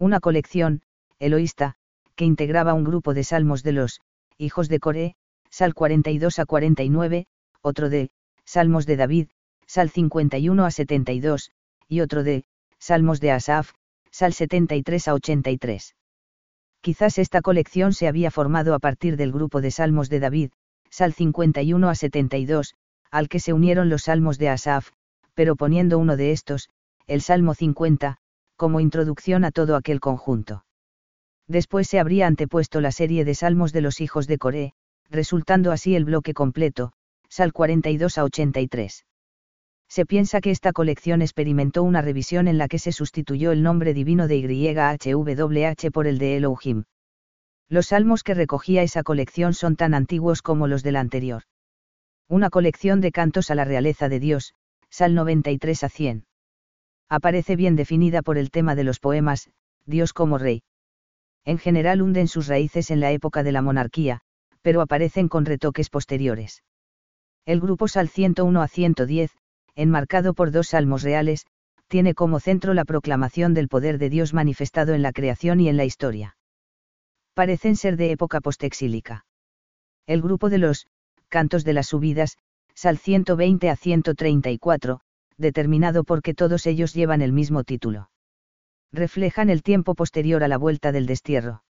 Una 0.00 0.18
colección, 0.18 0.80
Eloísta, 1.18 1.74
que 2.16 2.24
integraba 2.24 2.72
un 2.72 2.84
grupo 2.84 3.12
de 3.12 3.22
salmos 3.22 3.62
de 3.62 3.72
los 3.72 4.00
hijos 4.38 4.70
de 4.70 4.80
Coré, 4.80 5.14
Sal 5.50 5.74
42 5.74 6.38
a 6.38 6.46
49, 6.46 7.26
otro 7.60 7.90
de 7.90 8.10
Salmos 8.46 8.86
de 8.86 8.96
David, 8.96 9.28
Sal 9.66 9.90
51 9.90 10.64
a 10.64 10.70
72, 10.70 11.50
y 11.86 12.00
otro 12.00 12.22
de 12.22 12.46
Salmos 12.78 13.20
de 13.20 13.30
Asaf, 13.30 13.72
Sal 14.10 14.32
73 14.32 15.06
a 15.06 15.12
83. 15.12 15.94
Quizás 16.80 17.18
esta 17.18 17.42
colección 17.42 17.92
se 17.92 18.08
había 18.08 18.30
formado 18.30 18.74
a 18.74 18.78
partir 18.78 19.18
del 19.18 19.32
grupo 19.32 19.60
de 19.60 19.70
Salmos 19.70 20.08
de 20.08 20.20
David, 20.20 20.50
Sal 20.88 21.12
51 21.12 21.90
a 21.90 21.94
72, 21.94 22.74
al 23.10 23.28
que 23.28 23.38
se 23.38 23.52
unieron 23.52 23.90
los 23.90 24.04
Salmos 24.04 24.38
de 24.38 24.48
Asaf, 24.48 24.92
pero 25.34 25.56
poniendo 25.56 25.98
uno 25.98 26.16
de 26.16 26.32
estos, 26.32 26.70
el 27.06 27.20
Salmo 27.20 27.52
50, 27.52 28.16
como 28.60 28.80
introducción 28.80 29.46
a 29.46 29.52
todo 29.52 29.74
aquel 29.74 30.00
conjunto. 30.00 30.66
Después 31.48 31.88
se 31.88 31.98
habría 31.98 32.26
antepuesto 32.26 32.82
la 32.82 32.92
serie 32.92 33.24
de 33.24 33.34
salmos 33.34 33.72
de 33.72 33.80
los 33.80 34.02
hijos 34.02 34.26
de 34.26 34.36
Coré, 34.36 34.74
resultando 35.08 35.72
así 35.72 35.96
el 35.96 36.04
bloque 36.04 36.34
completo, 36.34 36.92
Sal 37.30 37.54
42 37.54 38.18
a 38.18 38.24
83. 38.24 39.06
Se 39.88 40.04
piensa 40.04 40.42
que 40.42 40.50
esta 40.50 40.74
colección 40.74 41.22
experimentó 41.22 41.82
una 41.82 42.02
revisión 42.02 42.48
en 42.48 42.58
la 42.58 42.68
que 42.68 42.78
se 42.78 42.92
sustituyó 42.92 43.50
el 43.50 43.62
nombre 43.62 43.94
divino 43.94 44.28
de 44.28 44.42
YHWH 44.42 45.90
por 45.90 46.06
el 46.06 46.18
de 46.18 46.36
Elohim. 46.36 46.84
Los 47.70 47.86
salmos 47.86 48.22
que 48.22 48.34
recogía 48.34 48.82
esa 48.82 49.02
colección 49.02 49.54
son 49.54 49.76
tan 49.76 49.94
antiguos 49.94 50.42
como 50.42 50.66
los 50.66 50.82
de 50.82 50.92
la 50.92 51.00
anterior. 51.00 51.44
Una 52.28 52.50
colección 52.50 53.00
de 53.00 53.10
cantos 53.10 53.50
a 53.50 53.54
la 53.54 53.64
realeza 53.64 54.10
de 54.10 54.20
Dios, 54.20 54.52
Sal 54.90 55.14
93 55.14 55.82
a 55.84 55.88
100 55.88 56.26
aparece 57.10 57.56
bien 57.56 57.76
definida 57.76 58.22
por 58.22 58.38
el 58.38 58.50
tema 58.50 58.74
de 58.74 58.84
los 58.84 59.00
poemas, 59.00 59.50
Dios 59.84 60.12
como 60.12 60.38
rey. 60.38 60.62
En 61.44 61.58
general 61.58 62.00
hunden 62.00 62.28
sus 62.28 62.46
raíces 62.46 62.90
en 62.90 63.00
la 63.00 63.10
época 63.10 63.42
de 63.42 63.52
la 63.52 63.60
monarquía, 63.60 64.20
pero 64.62 64.80
aparecen 64.80 65.28
con 65.28 65.44
retoques 65.44 65.90
posteriores. 65.90 66.62
El 67.44 67.60
grupo 67.60 67.88
Sal 67.88 68.08
101 68.08 68.62
a 68.62 68.68
110, 68.68 69.32
enmarcado 69.74 70.34
por 70.34 70.52
dos 70.52 70.68
salmos 70.68 71.02
reales, 71.02 71.46
tiene 71.88 72.14
como 72.14 72.38
centro 72.38 72.74
la 72.74 72.84
proclamación 72.84 73.52
del 73.52 73.68
poder 73.68 73.98
de 73.98 74.10
Dios 74.10 74.32
manifestado 74.32 74.94
en 74.94 75.02
la 75.02 75.12
creación 75.12 75.58
y 75.60 75.68
en 75.68 75.76
la 75.76 75.84
historia. 75.84 76.36
Parecen 77.34 77.74
ser 77.74 77.96
de 77.96 78.12
época 78.12 78.40
postexílica. 78.40 79.24
El 80.06 80.22
grupo 80.22 80.48
de 80.50 80.58
los 80.58 80.86
Cantos 81.28 81.64
de 81.64 81.72
las 81.72 81.88
Subidas, 81.88 82.36
Sal 82.74 82.98
120 82.98 83.70
a 83.70 83.76
134, 83.76 85.00
determinado 85.40 86.04
porque 86.04 86.34
todos 86.34 86.66
ellos 86.66 86.94
llevan 86.94 87.22
el 87.22 87.32
mismo 87.32 87.64
título. 87.64 88.10
Reflejan 88.92 89.50
el 89.50 89.62
tiempo 89.62 89.94
posterior 89.94 90.44
a 90.44 90.48
la 90.48 90.58
vuelta 90.58 90.92
del 90.92 91.06
destierro. 91.06 91.64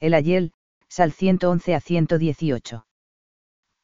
El 0.00 0.14
Ayel, 0.14 0.52
Sal 0.88 1.12
111 1.12 1.74
a 1.74 1.80
118. 1.80 2.86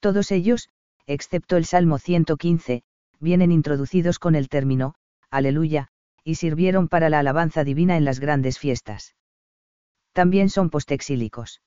Todos 0.00 0.30
ellos, 0.30 0.68
excepto 1.06 1.56
el 1.56 1.64
Salmo 1.64 1.98
115, 1.98 2.82
vienen 3.18 3.52
introducidos 3.52 4.18
con 4.18 4.34
el 4.34 4.48
término, 4.48 4.94
Aleluya, 5.30 5.88
y 6.24 6.36
sirvieron 6.36 6.88
para 6.88 7.10
la 7.10 7.18
alabanza 7.18 7.64
divina 7.64 7.96
en 7.96 8.04
las 8.04 8.20
grandes 8.20 8.58
fiestas. 8.58 9.14
También 10.12 10.48
son 10.48 10.70
postexílicos. 10.70 11.62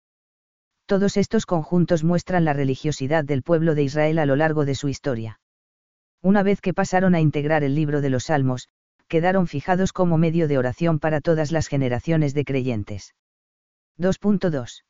Todos 0.85 1.17
estos 1.17 1.45
conjuntos 1.45 2.03
muestran 2.03 2.45
la 2.45 2.53
religiosidad 2.53 3.23
del 3.23 3.41
pueblo 3.41 3.73
de 3.73 3.83
Israel 3.83 4.19
a 4.19 4.25
lo 4.25 4.35
largo 4.35 4.65
de 4.65 4.75
su 4.75 4.89
historia. 4.89 5.39
Una 6.23 6.41
vez 6.41 6.61
que 6.61 6.73
pasaron 6.73 7.15
a 7.15 7.19
integrar 7.19 7.65
el 7.65 7.75
libro 7.75 7.99
de 7.99 8.09
los 8.09 8.23
Salmos, 8.23 8.69
quedaron 9.09 9.45
fijados 9.45 9.91
como 9.91 10.17
medio 10.17 10.47
de 10.47 10.57
oración 10.57 10.97
para 10.97 11.19
todas 11.19 11.51
las 11.51 11.67
generaciones 11.67 12.33
de 12.33 12.45
creyentes. 12.45 13.13
2.2. 13.99 14.85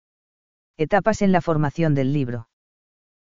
Etapas 0.78 1.24
en 1.24 1.32
la 1.32 1.42
formación 1.42 1.96
del 1.96 2.14
libro. 2.14 2.50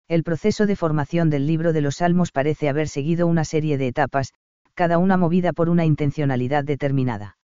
El 0.08 0.24
proceso 0.24 0.66
de 0.66 0.74
formación 0.74 1.30
del 1.30 1.46
libro 1.46 1.72
de 1.72 1.82
los 1.82 1.98
Salmos 1.98 2.32
parece 2.32 2.68
haber 2.68 2.88
seguido 2.88 3.28
una 3.28 3.44
serie 3.44 3.78
de 3.78 3.86
etapas, 3.86 4.34
cada 4.74 4.98
una 4.98 5.16
movida 5.16 5.52
por 5.52 5.68
una 5.68 5.84
intencionalidad 5.84 6.64
determinada. 6.64 7.38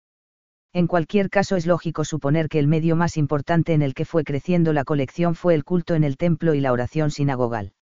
En 0.73 0.87
cualquier 0.87 1.29
caso 1.29 1.57
es 1.57 1.67
lógico 1.67 2.03
suponer 2.05 2.49
que 2.49 2.57
el 2.57 2.67
medio 2.67 2.95
más 2.95 3.17
importante 3.17 3.73
en 3.73 3.83
el 3.83 3.93
que 3.93 4.03
fue 4.03 4.23
creciendo 4.23 4.73
la 4.73 4.83
colección 4.83 5.35
fue 5.35 5.53
el 5.53 5.63
culto 5.63 5.93
en 5.93 6.03
el 6.03 6.17
templo 6.17 6.55
y 6.55 6.59
la 6.59 6.71
oración 6.71 7.11
sinagogal. 7.11 7.73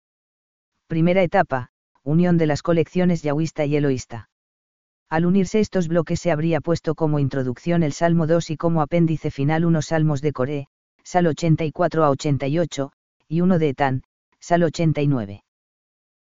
Primera 0.89 1.23
etapa, 1.23 1.72
unión 2.05 2.37
de 2.37 2.47
las 2.47 2.63
colecciones 2.63 3.23
yahwista 3.23 3.65
y 3.65 3.77
eloísta. 3.77 4.29
Al 5.09 5.27
unirse 5.27 5.61
estos 5.61 5.89
bloques 5.89 6.21
se 6.21 6.33
habría 6.33 6.61
puesto 6.61 6.95
como 6.95 7.19
introducción 7.19 7.83
el 7.83 7.93
Salmo 7.93 8.27
2 8.27 8.51
y 8.51 8.57
como 8.57 8.83
apéndice 8.83 9.31
final 9.31 9.65
unos 9.65 9.87
salmos 9.87 10.21
de 10.23 10.33
Coré, 10.33 10.67
Sal 11.05 11.27
84 11.27 12.05
a 12.05 12.11
88, 12.11 12.93
y 13.29 13.41
uno 13.41 13.59
de 13.59 13.69
Etán, 13.69 14.03
Sal 14.41 14.63
89. 14.63 15.45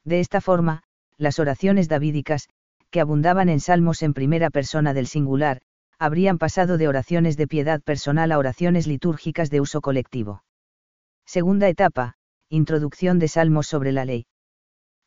De 0.04 0.20
esta 0.20 0.42
forma, 0.42 0.84
las 1.18 1.40
oraciones 1.40 1.88
davídicas, 1.88 2.50
que 2.90 3.00
abundaban 3.00 3.50
en 3.50 3.60
salmos 3.60 4.04
en 4.04 4.14
primera 4.14 4.50
persona 4.50 4.94
del 4.94 5.08
singular, 5.08 5.62
habrían 5.98 6.38
pasado 6.38 6.78
de 6.78 6.88
oraciones 6.88 7.38
de 7.38 7.48
piedad 7.48 7.82
personal 7.82 8.32
a 8.32 8.38
oraciones 8.38 8.88
litúrgicas 8.88 9.50
de 9.50 9.62
uso 9.62 9.82
colectivo. 9.82 10.44
Segunda 11.26 11.70
etapa, 11.70 12.16
introducción 12.50 13.20
de 13.20 13.30
salmos 13.30 13.68
sobre 13.68 13.92
la 13.92 14.06
ley 14.06 14.26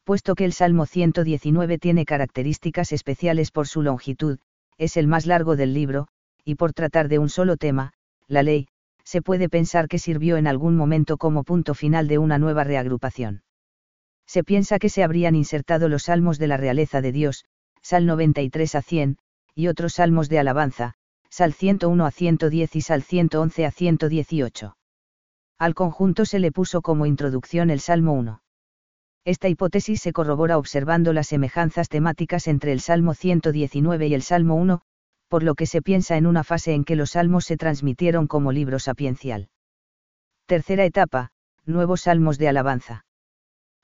puesto 0.05 0.35
que 0.35 0.45
el 0.45 0.53
Salmo 0.53 0.87
119 0.87 1.79
tiene 1.79 2.05
características 2.05 2.93
especiales 2.93 3.51
por 3.51 3.67
su 3.67 3.83
longitud, 3.83 4.39
es 4.79 4.97
el 4.97 5.07
más 5.07 5.27
largo 5.27 5.57
del 5.57 5.73
libro, 5.73 6.09
y 6.45 6.57
por 6.57 6.75
tratar 6.75 7.09
de 7.09 7.19
un 7.19 7.31
solo 7.31 7.57
tema, 7.57 7.95
la 8.29 8.43
ley, 8.43 8.69
se 9.03 9.23
puede 9.23 9.49
pensar 9.49 9.89
que 9.89 9.99
sirvió 9.99 10.37
en 10.37 10.47
algún 10.47 10.77
momento 10.77 11.17
como 11.17 11.43
punto 11.43 11.75
final 11.75 12.07
de 12.07 12.19
una 12.19 12.39
nueva 12.39 12.65
reagrupación. 12.65 13.43
Se 14.27 14.45
piensa 14.45 14.79
que 14.79 14.89
se 14.89 15.03
habrían 15.03 15.35
insertado 15.35 15.89
los 15.89 16.05
salmos 16.05 16.39
de 16.39 16.49
la 16.49 16.57
realeza 16.57 17.01
de 17.01 17.13
Dios, 17.13 17.45
Sal 17.83 18.07
93 18.07 18.75
a 18.75 18.83
100, 18.83 19.19
y 19.55 19.69
otros 19.69 19.95
salmos 19.95 20.29
de 20.29 20.39
alabanza, 20.39 20.95
Sal 21.29 21.53
101 21.53 22.07
a 22.07 22.11
110 22.11 22.77
y 22.77 22.81
Sal 22.81 23.03
111 23.03 23.67
a 23.67 23.71
118. 23.71 24.77
Al 25.59 25.75
conjunto 25.75 26.25
se 26.25 26.39
le 26.39 26.53
puso 26.53 26.83
como 26.83 27.07
introducción 27.07 27.71
el 27.71 27.81
Salmo 27.81 28.13
1. 28.15 28.44
Esta 29.25 29.49
hipótesis 29.49 30.03
se 30.03 30.13
corrobora 30.13 30.59
observando 30.59 31.15
las 31.15 31.29
semejanzas 31.29 31.89
temáticas 31.89 32.47
entre 32.47 32.73
el 32.73 32.81
Salmo 32.81 33.15
119 33.15 34.09
y 34.09 34.15
el 34.15 34.23
Salmo 34.23 34.55
1, 34.57 34.83
por 35.29 35.43
lo 35.43 35.55
que 35.55 35.65
se 35.67 35.81
piensa 35.81 36.19
en 36.19 36.27
una 36.27 36.45
fase 36.45 36.75
en 36.75 36.85
que 36.85 36.95
los 36.95 37.13
salmos 37.13 37.47
se 37.47 37.57
transmitieron 37.57 38.27
como 38.27 38.53
libro 38.53 38.79
sapiencial. 38.79 39.49
Tercera 40.47 40.85
etapa, 40.85 41.31
nuevos 41.65 42.03
salmos 42.03 42.37
de 42.37 42.49
alabanza. 42.49 43.07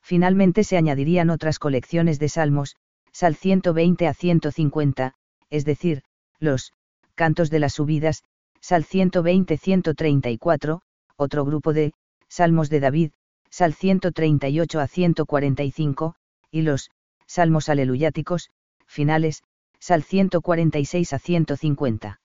Finalmente 0.02 0.62
se 0.62 0.76
añadirían 0.76 1.30
otras 1.30 1.58
colecciones 1.58 2.18
de 2.18 2.28
salmos, 2.28 2.76
Sal 3.12 3.34
120 3.34 4.06
a 4.06 4.14
150, 4.14 5.14
es 5.48 5.64
decir, 5.64 6.02
los 6.38 6.72
cantos 7.14 7.50
de 7.50 7.60
las 7.60 7.72
subidas, 7.74 8.22
Sal 8.60 8.84
120-134, 8.84 10.82
otro 11.16 11.44
grupo 11.44 11.72
de 11.72 11.92
salmos 12.28 12.68
de 12.70 12.80
David, 12.80 13.10
Sal 13.50 13.74
138 13.74 14.80
a 14.80 14.86
145, 14.86 16.14
y 16.50 16.62
los 16.62 16.90
salmos 17.26 17.68
aleluyáticos, 17.68 18.50
finales, 18.86 19.42
Sal 19.78 20.02
146 20.02 21.12
a 21.12 21.18
150. 21.18 22.20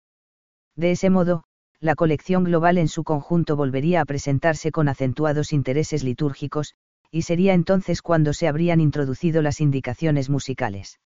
De 0.76 0.92
ese 0.92 1.10
modo, 1.10 1.44
la 1.80 1.96
colección 1.96 2.44
global 2.44 2.78
en 2.78 2.88
su 2.88 3.04
conjunto 3.04 3.56
volvería 3.56 4.02
a 4.02 4.06
presentarse 4.06 4.72
con 4.72 4.88
acentuados 4.88 5.54
intereses 5.54 6.04
litúrgicos, 6.04 6.76
y 7.12 7.22
sería 7.22 7.54
entonces 7.54 8.02
cuando 8.02 8.34
se 8.34 8.48
habrían 8.48 8.82
introducido 8.82 9.42
las 9.42 9.62
indicaciones 9.62 10.30
musicales. 10.30 11.00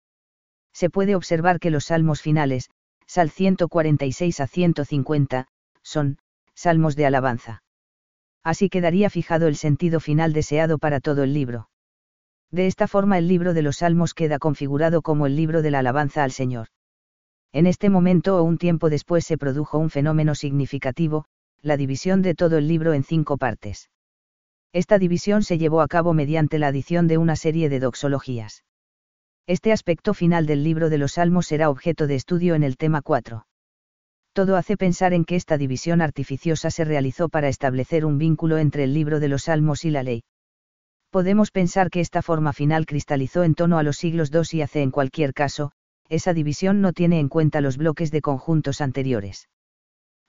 Se 0.73 0.91
puede 0.91 1.15
observar 1.15 1.59
que 1.59 1.71
los 1.71 1.87
salmos 1.87 2.23
finales, 2.23 2.71
Sal 3.07 3.31
146 3.31 4.41
a 4.41 4.47
150, 4.47 5.49
son, 5.83 6.19
salmos 6.55 6.97
de 6.97 7.07
alabanza. 7.07 7.63
Así 8.47 8.69
quedaría 8.69 9.11
fijado 9.11 9.49
el 9.49 9.57
sentido 9.57 9.99
final 9.99 10.33
deseado 10.33 10.79
para 10.79 11.01
todo 11.01 11.25
el 11.25 11.35
libro. 11.35 11.69
De 12.53 12.69
esta 12.69 12.87
forma 12.87 13.19
el 13.19 13.27
libro 13.27 13.55
de 13.55 13.63
los 13.63 13.79
salmos 13.79 14.15
queda 14.15 14.39
configurado 14.39 15.03
como 15.03 15.27
el 15.27 15.35
libro 15.35 15.63
de 15.63 15.73
la 15.73 15.81
alabanza 15.81 16.23
al 16.23 16.31
Señor. 16.31 16.69
En 17.53 17.67
este 17.67 17.91
momento 17.91 18.37
o 18.37 18.45
un 18.45 18.57
tiempo 18.57 18.89
después 18.89 19.27
se 19.27 19.37
produjo 19.37 19.79
un 19.79 19.91
fenómeno 19.91 20.37
significativo, 20.37 21.25
la 21.61 21.77
división 21.77 22.23
de 22.23 22.37
todo 22.37 22.59
el 22.59 22.69
libro 22.69 22.95
en 22.95 23.03
cinco 23.03 23.37
partes. 23.37 23.91
Esta 24.73 25.01
división 25.01 25.43
se 25.43 25.59
llevó 25.59 25.81
a 25.81 25.89
cabo 25.89 26.13
mediante 26.13 26.61
la 26.61 26.69
adición 26.69 27.09
de 27.09 27.19
una 27.19 27.35
serie 27.35 27.69
de 27.69 27.81
doxologías. 27.81 28.63
Este 29.49 29.73
aspecto 29.73 30.15
final 30.15 30.47
del 30.47 30.63
libro 30.63 30.89
de 30.89 30.99
los 30.99 31.15
Salmos 31.15 31.49
será 31.49 31.69
objeto 31.69 32.07
de 32.07 32.15
estudio 32.15 32.55
en 32.55 32.63
el 32.63 32.77
tema 32.77 33.03
4. 33.03 33.45
Todo 34.37 34.57
hace 34.57 34.77
pensar 34.77 35.15
en 35.15 35.25
que 35.25 35.35
esta 35.35 35.57
división 35.57 36.03
artificiosa 36.03 36.71
se 36.71 36.85
realizó 36.85 37.31
para 37.31 37.49
establecer 37.49 38.05
un 38.05 38.19
vínculo 38.19 38.59
entre 38.59 38.85
el 38.85 38.93
libro 38.93 39.19
de 39.19 39.29
los 39.29 39.45
Salmos 39.45 39.87
y 39.87 39.91
la 39.91 40.03
ley. 40.03 40.25
Podemos 41.09 41.51
pensar 41.51 41.89
que 41.89 42.01
esta 42.01 42.21
forma 42.21 42.53
final 42.53 42.85
cristalizó 42.85 43.45
en 43.45 43.55
tono 43.55 43.79
a 43.79 43.83
los 43.83 43.97
siglos 43.97 44.31
II 44.31 44.59
y 44.59 44.61
hace 44.61 44.83
en 44.83 44.91
cualquier 44.91 45.33
caso, 45.33 45.73
esa 46.11 46.35
división 46.35 46.83
no 46.83 46.93
tiene 46.93 47.19
en 47.19 47.31
cuenta 47.31 47.63
los 47.63 47.79
bloques 47.79 48.11
de 48.11 48.21
conjuntos 48.21 48.83
anteriores. 48.83 49.49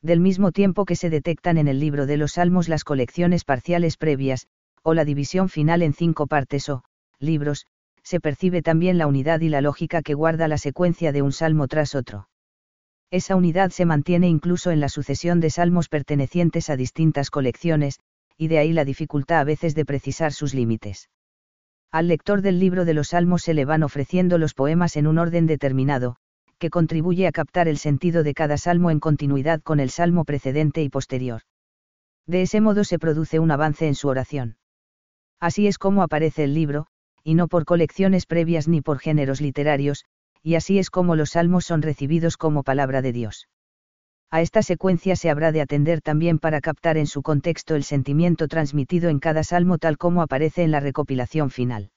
Del 0.02 0.22
mismo 0.22 0.54
tiempo 0.54 0.86
que 0.86 0.96
se 0.96 1.10
detectan 1.10 1.58
en 1.58 1.68
el 1.68 1.82
libro 1.82 2.06
de 2.06 2.16
los 2.16 2.32
Salmos 2.32 2.70
las 2.70 2.86
colecciones 2.86 3.44
parciales 3.44 3.98
previas, 3.98 4.48
o 4.84 4.94
la 4.94 5.04
división 5.04 5.50
final 5.50 5.82
en 5.82 5.92
cinco 5.92 6.28
partes 6.28 6.70
o, 6.70 6.86
libros, 7.20 7.66
se 8.04 8.22
percibe 8.22 8.62
también 8.62 8.98
la 8.98 9.06
unidad 9.06 9.42
y 9.42 9.50
la 9.50 9.60
lógica 9.60 10.02
que 10.02 10.14
guarda 10.14 10.48
la 10.48 10.58
secuencia 10.58 11.12
de 11.12 11.24
un 11.24 11.34
salmo 11.34 11.68
tras 11.68 11.94
otro. 11.94 12.30
Esa 13.10 13.36
unidad 13.36 13.72
se 13.72 13.86
mantiene 13.86 14.28
incluso 14.28 14.72
en 14.72 14.80
la 14.82 14.90
sucesión 14.90 15.40
de 15.40 15.50
salmos 15.50 15.88
pertenecientes 15.88 16.70
a 16.70 16.76
distintas 16.76 17.30
colecciones, 17.30 18.00
y 18.38 18.50
de 18.50 18.60
ahí 18.60 18.74
la 18.74 18.86
dificultad 18.86 19.40
a 19.40 19.44
veces 19.46 19.76
de 19.76 19.86
precisar 19.86 20.34
sus 20.34 20.54
límites. 20.54 21.10
Al 21.92 22.10
lector 22.10 22.42
del 22.42 22.60
libro 22.60 22.84
de 22.84 22.94
los 22.94 23.10
Salmos 23.10 23.44
se 23.44 23.54
le 23.54 23.64
van 23.64 23.82
ofreciendo 23.82 24.38
los 24.38 24.54
poemas 24.54 24.98
en 24.98 25.08
un 25.08 25.17
orden 25.17 25.48
determinado, 25.48 26.17
que 26.60 26.70
contribuye 26.70 27.28
a 27.28 27.32
captar 27.32 27.67
el 27.67 27.78
sentido 27.78 28.24
de 28.24 28.34
cada 28.34 28.58
salmo 28.58 28.91
en 28.91 29.00
continuidad 29.00 29.62
con 29.62 29.80
el 29.80 29.89
salmo 29.89 30.26
precedente 30.26 30.84
y 30.84 30.89
posterior. 30.89 31.41
De 32.26 32.41
ese 32.41 32.60
modo 32.60 32.84
se 32.84 33.00
produce 33.00 33.39
un 33.39 33.52
avance 33.52 33.88
en 33.88 33.96
su 33.96 34.10
oración. 34.10 34.58
Así 35.39 35.67
es 35.67 35.78
como 35.78 36.04
aparece 36.04 36.43
el 36.43 36.54
libro, 36.54 36.88
y 37.24 37.36
no 37.36 37.48
por 37.48 37.63
colecciones 37.63 38.26
previas 38.26 38.67
ni 38.67 38.82
por 38.82 39.00
géneros 39.00 39.39
literarios, 39.39 40.04
y 40.48 40.56
así 40.56 40.80
es 40.80 40.90
como 40.90 41.18
los 41.18 41.32
salmos 41.32 41.66
son 41.66 41.82
recibidos 41.82 42.38
como 42.38 42.64
palabra 42.64 43.02
de 43.02 43.12
Dios. 43.12 43.50
A 44.32 44.40
esta 44.40 44.64
secuencia 44.64 45.18
se 45.18 45.30
habrá 45.30 45.52
de 45.52 45.60
atender 45.60 46.02
también 46.02 46.40
para 46.40 46.62
captar 46.62 46.96
en 46.96 47.06
su 47.06 47.22
contexto 47.22 47.76
el 47.76 47.84
sentimiento 47.84 48.48
transmitido 48.48 49.10
en 49.10 49.20
cada 49.20 49.44
salmo 49.44 49.78
tal 49.78 49.98
como 49.98 50.22
aparece 50.22 50.64
en 50.64 50.72
la 50.72 50.80
recopilación 50.80 51.50
final. 51.50 51.92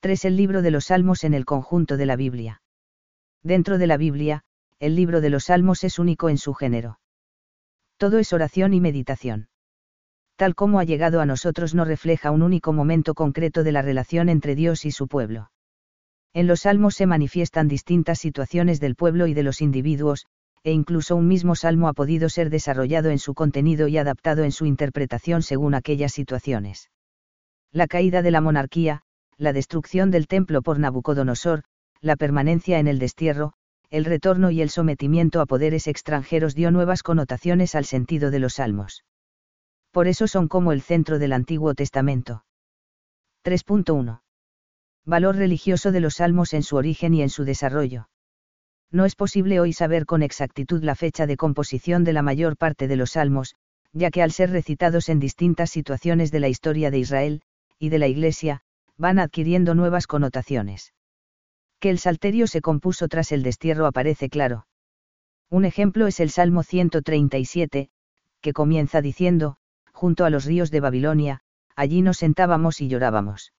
3. 0.00 0.24
El 0.24 0.36
libro 0.38 0.62
de 0.62 0.70
los 0.70 0.86
salmos 0.86 1.24
en 1.24 1.34
el 1.34 1.44
conjunto 1.44 1.98
de 1.98 2.06
la 2.06 2.16
Biblia. 2.16 2.62
Dentro 3.42 3.76
de 3.76 3.86
la 3.86 3.98
Biblia, 3.98 4.44
el 4.78 4.96
libro 4.96 5.20
de 5.20 5.28
los 5.28 5.44
salmos 5.44 5.84
es 5.84 5.98
único 5.98 6.30
en 6.30 6.38
su 6.38 6.54
género. 6.54 7.00
Todo 7.98 8.18
es 8.18 8.32
oración 8.32 8.72
y 8.72 8.80
meditación. 8.80 9.50
Tal 10.36 10.54
como 10.54 10.80
ha 10.80 10.84
llegado 10.84 11.20
a 11.20 11.26
nosotros 11.26 11.74
no 11.74 11.84
refleja 11.84 12.30
un 12.30 12.40
único 12.40 12.72
momento 12.72 13.12
concreto 13.12 13.62
de 13.62 13.72
la 13.72 13.82
relación 13.82 14.30
entre 14.30 14.54
Dios 14.54 14.86
y 14.86 14.90
su 14.90 15.06
pueblo. 15.06 15.50
En 16.34 16.46
los 16.46 16.60
salmos 16.60 16.94
se 16.94 17.06
manifiestan 17.06 17.68
distintas 17.68 18.18
situaciones 18.18 18.80
del 18.80 18.94
pueblo 18.94 19.26
y 19.26 19.34
de 19.34 19.42
los 19.42 19.60
individuos, 19.60 20.26
e 20.62 20.72
incluso 20.72 21.16
un 21.16 21.26
mismo 21.28 21.54
salmo 21.54 21.88
ha 21.88 21.94
podido 21.94 22.28
ser 22.28 22.50
desarrollado 22.50 23.10
en 23.10 23.18
su 23.18 23.34
contenido 23.34 23.88
y 23.88 23.98
adaptado 23.98 24.44
en 24.44 24.52
su 24.52 24.66
interpretación 24.66 25.42
según 25.42 25.74
aquellas 25.74 26.12
situaciones. 26.12 26.90
La 27.72 27.86
caída 27.86 28.22
de 28.22 28.30
la 28.30 28.40
monarquía, 28.40 29.02
la 29.36 29.52
destrucción 29.52 30.10
del 30.10 30.26
templo 30.26 30.62
por 30.62 30.78
Nabucodonosor, 30.78 31.62
la 32.00 32.16
permanencia 32.16 32.78
en 32.78 32.88
el 32.88 32.98
destierro, 32.98 33.54
el 33.90 34.04
retorno 34.04 34.50
y 34.50 34.60
el 34.60 34.70
sometimiento 34.70 35.40
a 35.40 35.46
poderes 35.46 35.86
extranjeros 35.86 36.54
dio 36.54 36.70
nuevas 36.70 37.02
connotaciones 37.02 37.74
al 37.74 37.84
sentido 37.84 38.30
de 38.30 38.38
los 38.38 38.54
salmos. 38.54 39.04
Por 39.92 40.06
eso 40.08 40.26
son 40.26 40.48
como 40.48 40.72
el 40.72 40.82
centro 40.82 41.18
del 41.18 41.32
Antiguo 41.32 41.74
Testamento. 41.74 42.44
3.1. 43.44 44.20
Valor 45.08 45.36
religioso 45.36 45.90
de 45.90 46.00
los 46.00 46.16
salmos 46.16 46.52
en 46.52 46.62
su 46.62 46.76
origen 46.76 47.14
y 47.14 47.22
en 47.22 47.30
su 47.30 47.44
desarrollo 47.44 48.08
no 48.90 49.04
es 49.04 49.14
posible 49.14 49.60
hoy 49.60 49.72
saber 49.72 50.06
con 50.06 50.22
exactitud 50.22 50.82
la 50.82 50.94
fecha 50.94 51.26
de 51.26 51.36
composición 51.36 52.04
de 52.04 52.12
la 52.12 52.22
mayor 52.22 52.56
parte 52.56 52.88
de 52.88 52.96
los 52.96 53.12
salmos, 53.12 53.54
ya 53.92 54.10
que 54.10 54.22
al 54.22 54.32
ser 54.32 54.50
recitados 54.50 55.08
en 55.08 55.20
distintas 55.20 55.70
situaciones 55.70 56.30
de 56.30 56.40
la 56.40 56.48
historia 56.48 56.90
de 56.90 56.98
Israel, 56.98 57.42
y 57.78 57.90
de 57.90 57.98
la 57.98 58.08
Iglesia, 58.08 58.62
van 58.96 59.18
adquiriendo 59.18 59.74
nuevas 59.74 60.06
connotaciones. 60.06 60.94
Que 61.80 61.90
el 61.90 61.98
salterio 61.98 62.46
se 62.46 62.60
compuso 62.60 63.08
tras 63.08 63.30
el 63.30 63.42
destierro 63.42 63.86
aparece 63.86 64.28
claro. 64.28 64.66
Un 65.50 65.64
ejemplo 65.64 66.06
es 66.06 66.18
el 66.20 66.30
Salmo 66.30 66.62
137, 66.62 67.90
que 68.40 68.52
comienza 68.52 69.00
diciendo, 69.00 69.56
junto 69.92 70.24
a 70.24 70.30
los 70.30 70.44
ríos 70.44 70.70
de 70.70 70.80
Babilonia, 70.80 71.40
allí 71.76 72.02
nos 72.02 72.18
sentábamos 72.18 72.80
y 72.80 72.88
llorábamos. 72.88 73.52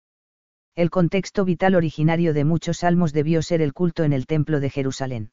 El 0.79 0.91
contexto 0.91 1.45
vital 1.45 1.75
originario 1.75 2.33
de 2.33 2.45
muchos 2.45 2.77
salmos 2.77 3.13
debió 3.13 3.43
ser 3.43 3.63
el 3.63 3.73
culto 3.73 4.05
en 4.05 4.13
el 4.13 4.27
templo 4.27 4.61
de 4.61 4.71
Jerusalén. 4.71 5.33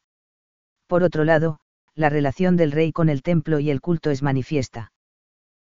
Por 0.88 1.04
otro 1.04 1.24
lado, 1.24 1.60
la 1.94 2.10
relación 2.10 2.58
del 2.58 2.72
rey 2.72 2.92
con 2.92 3.10
el 3.10 3.22
templo 3.22 3.60
y 3.60 3.70
el 3.70 3.80
culto 3.80 4.10
es 4.10 4.24
manifiesta. 4.24 4.92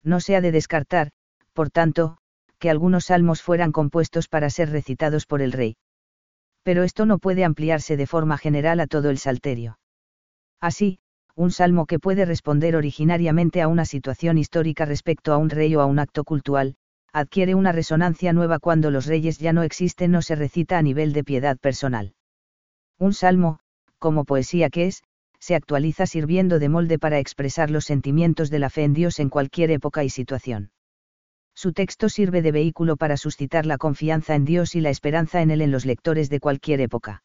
No 0.02 0.22
se 0.22 0.38
ha 0.38 0.40
de 0.40 0.54
descartar, 0.54 1.12
por 1.52 1.72
tanto, 1.72 2.20
que 2.58 2.70
algunos 2.70 3.08
salmos 3.08 3.42
fueran 3.42 3.74
compuestos 3.74 4.30
para 4.30 4.50
ser 4.50 4.70
recitados 4.70 5.26
por 5.26 5.42
el 5.42 5.52
rey. 5.52 5.76
Pero 6.64 6.84
esto 6.84 7.06
no 7.06 7.18
puede 7.18 7.44
ampliarse 7.44 7.98
de 7.98 8.08
forma 8.08 8.38
general 8.38 8.80
a 8.80 8.88
todo 8.88 9.10
el 9.10 9.18
salterio. 9.18 9.78
Así, 10.62 11.00
un 11.36 11.52
salmo 11.52 11.86
que 11.86 12.00
puede 12.00 12.24
responder 12.24 12.78
originariamente 12.78 13.62
a 13.62 13.68
una 13.68 13.84
situación 13.84 14.38
histórica 14.38 14.86
respecto 14.86 15.34
a 15.34 15.38
un 15.38 15.50
rey 15.50 15.76
o 15.76 15.82
a 15.82 15.86
un 15.86 16.00
acto 16.00 16.24
cultural, 16.24 16.78
adquiere 17.16 17.56
una 17.56 17.72
resonancia 17.72 18.34
nueva 18.34 18.60
cuando 18.60 18.92
los 18.92 19.06
reyes 19.06 19.38
ya 19.40 19.54
no 19.54 19.64
existen 19.64 20.14
o 20.16 20.22
se 20.22 20.36
recita 20.36 20.78
a 20.78 20.82
nivel 20.82 21.14
de 21.14 21.24
piedad 21.24 21.58
personal. 21.58 22.14
Un 23.00 23.14
salmo, 23.14 23.60
como 24.00 24.26
poesía 24.26 24.70
que 24.70 24.88
es, 24.88 25.02
se 25.40 25.56
actualiza 25.56 26.08
sirviendo 26.08 26.60
de 26.60 26.68
molde 26.68 27.00
para 27.00 27.20
expresar 27.20 27.72
los 27.72 27.86
sentimientos 27.86 28.50
de 28.50 28.60
la 28.60 28.70
fe 28.70 28.84
en 28.84 28.94
Dios 28.94 29.20
en 29.22 29.30
cualquier 29.30 29.72
época 29.72 30.04
y 30.04 30.10
situación. 30.10 30.72
Su 31.56 31.72
texto 31.72 32.10
sirve 32.10 32.42
de 32.42 32.52
vehículo 32.52 32.98
para 32.98 33.16
suscitar 33.16 33.66
la 33.66 33.78
confianza 33.78 34.36
en 34.36 34.44
Dios 34.44 34.76
y 34.76 34.82
la 34.82 34.90
esperanza 34.90 35.42
en 35.42 35.52
Él 35.52 35.62
en 35.62 35.72
los 35.72 35.86
lectores 35.86 36.30
de 36.30 36.42
cualquier 36.42 36.82
época. 36.82 37.24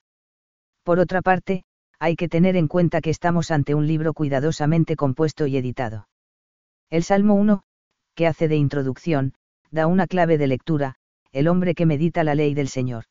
Por 0.84 1.00
otra 1.00 1.20
parte, 1.20 1.64
hay 1.98 2.14
que 2.14 2.28
tener 2.28 2.54
en 2.54 2.68
cuenta 2.68 3.00
que 3.00 3.10
estamos 3.10 3.50
ante 3.50 3.74
un 3.74 3.88
libro 3.88 4.14
cuidadosamente 4.14 4.94
compuesto 4.94 5.48
y 5.48 5.56
editado. 5.56 6.06
El 6.90 7.02
Salmo 7.02 7.34
1, 7.34 7.64
que 8.14 8.28
hace 8.28 8.46
de 8.46 8.54
introducción, 8.54 9.34
da 9.70 9.86
una 9.86 10.06
clave 10.06 10.38
de 10.38 10.46
lectura, 10.46 10.96
el 11.32 11.48
hombre 11.48 11.74
que 11.74 11.86
medita 11.86 12.24
la 12.24 12.34
ley 12.34 12.54
del 12.54 12.68
Señor. 12.68 13.04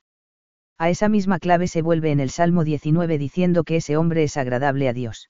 A 0.77 0.89
esa 0.89 1.09
misma 1.09 1.39
clave 1.39 1.67
se 1.67 1.81
vuelve 1.81 2.11
en 2.11 2.19
el 2.19 2.29
Salmo 2.29 2.63
19 2.63 3.17
diciendo 3.17 3.63
que 3.63 3.77
ese 3.77 3.97
hombre 3.97 4.23
es 4.23 4.37
agradable 4.37 4.87
a 4.87 4.93
Dios. 4.93 5.29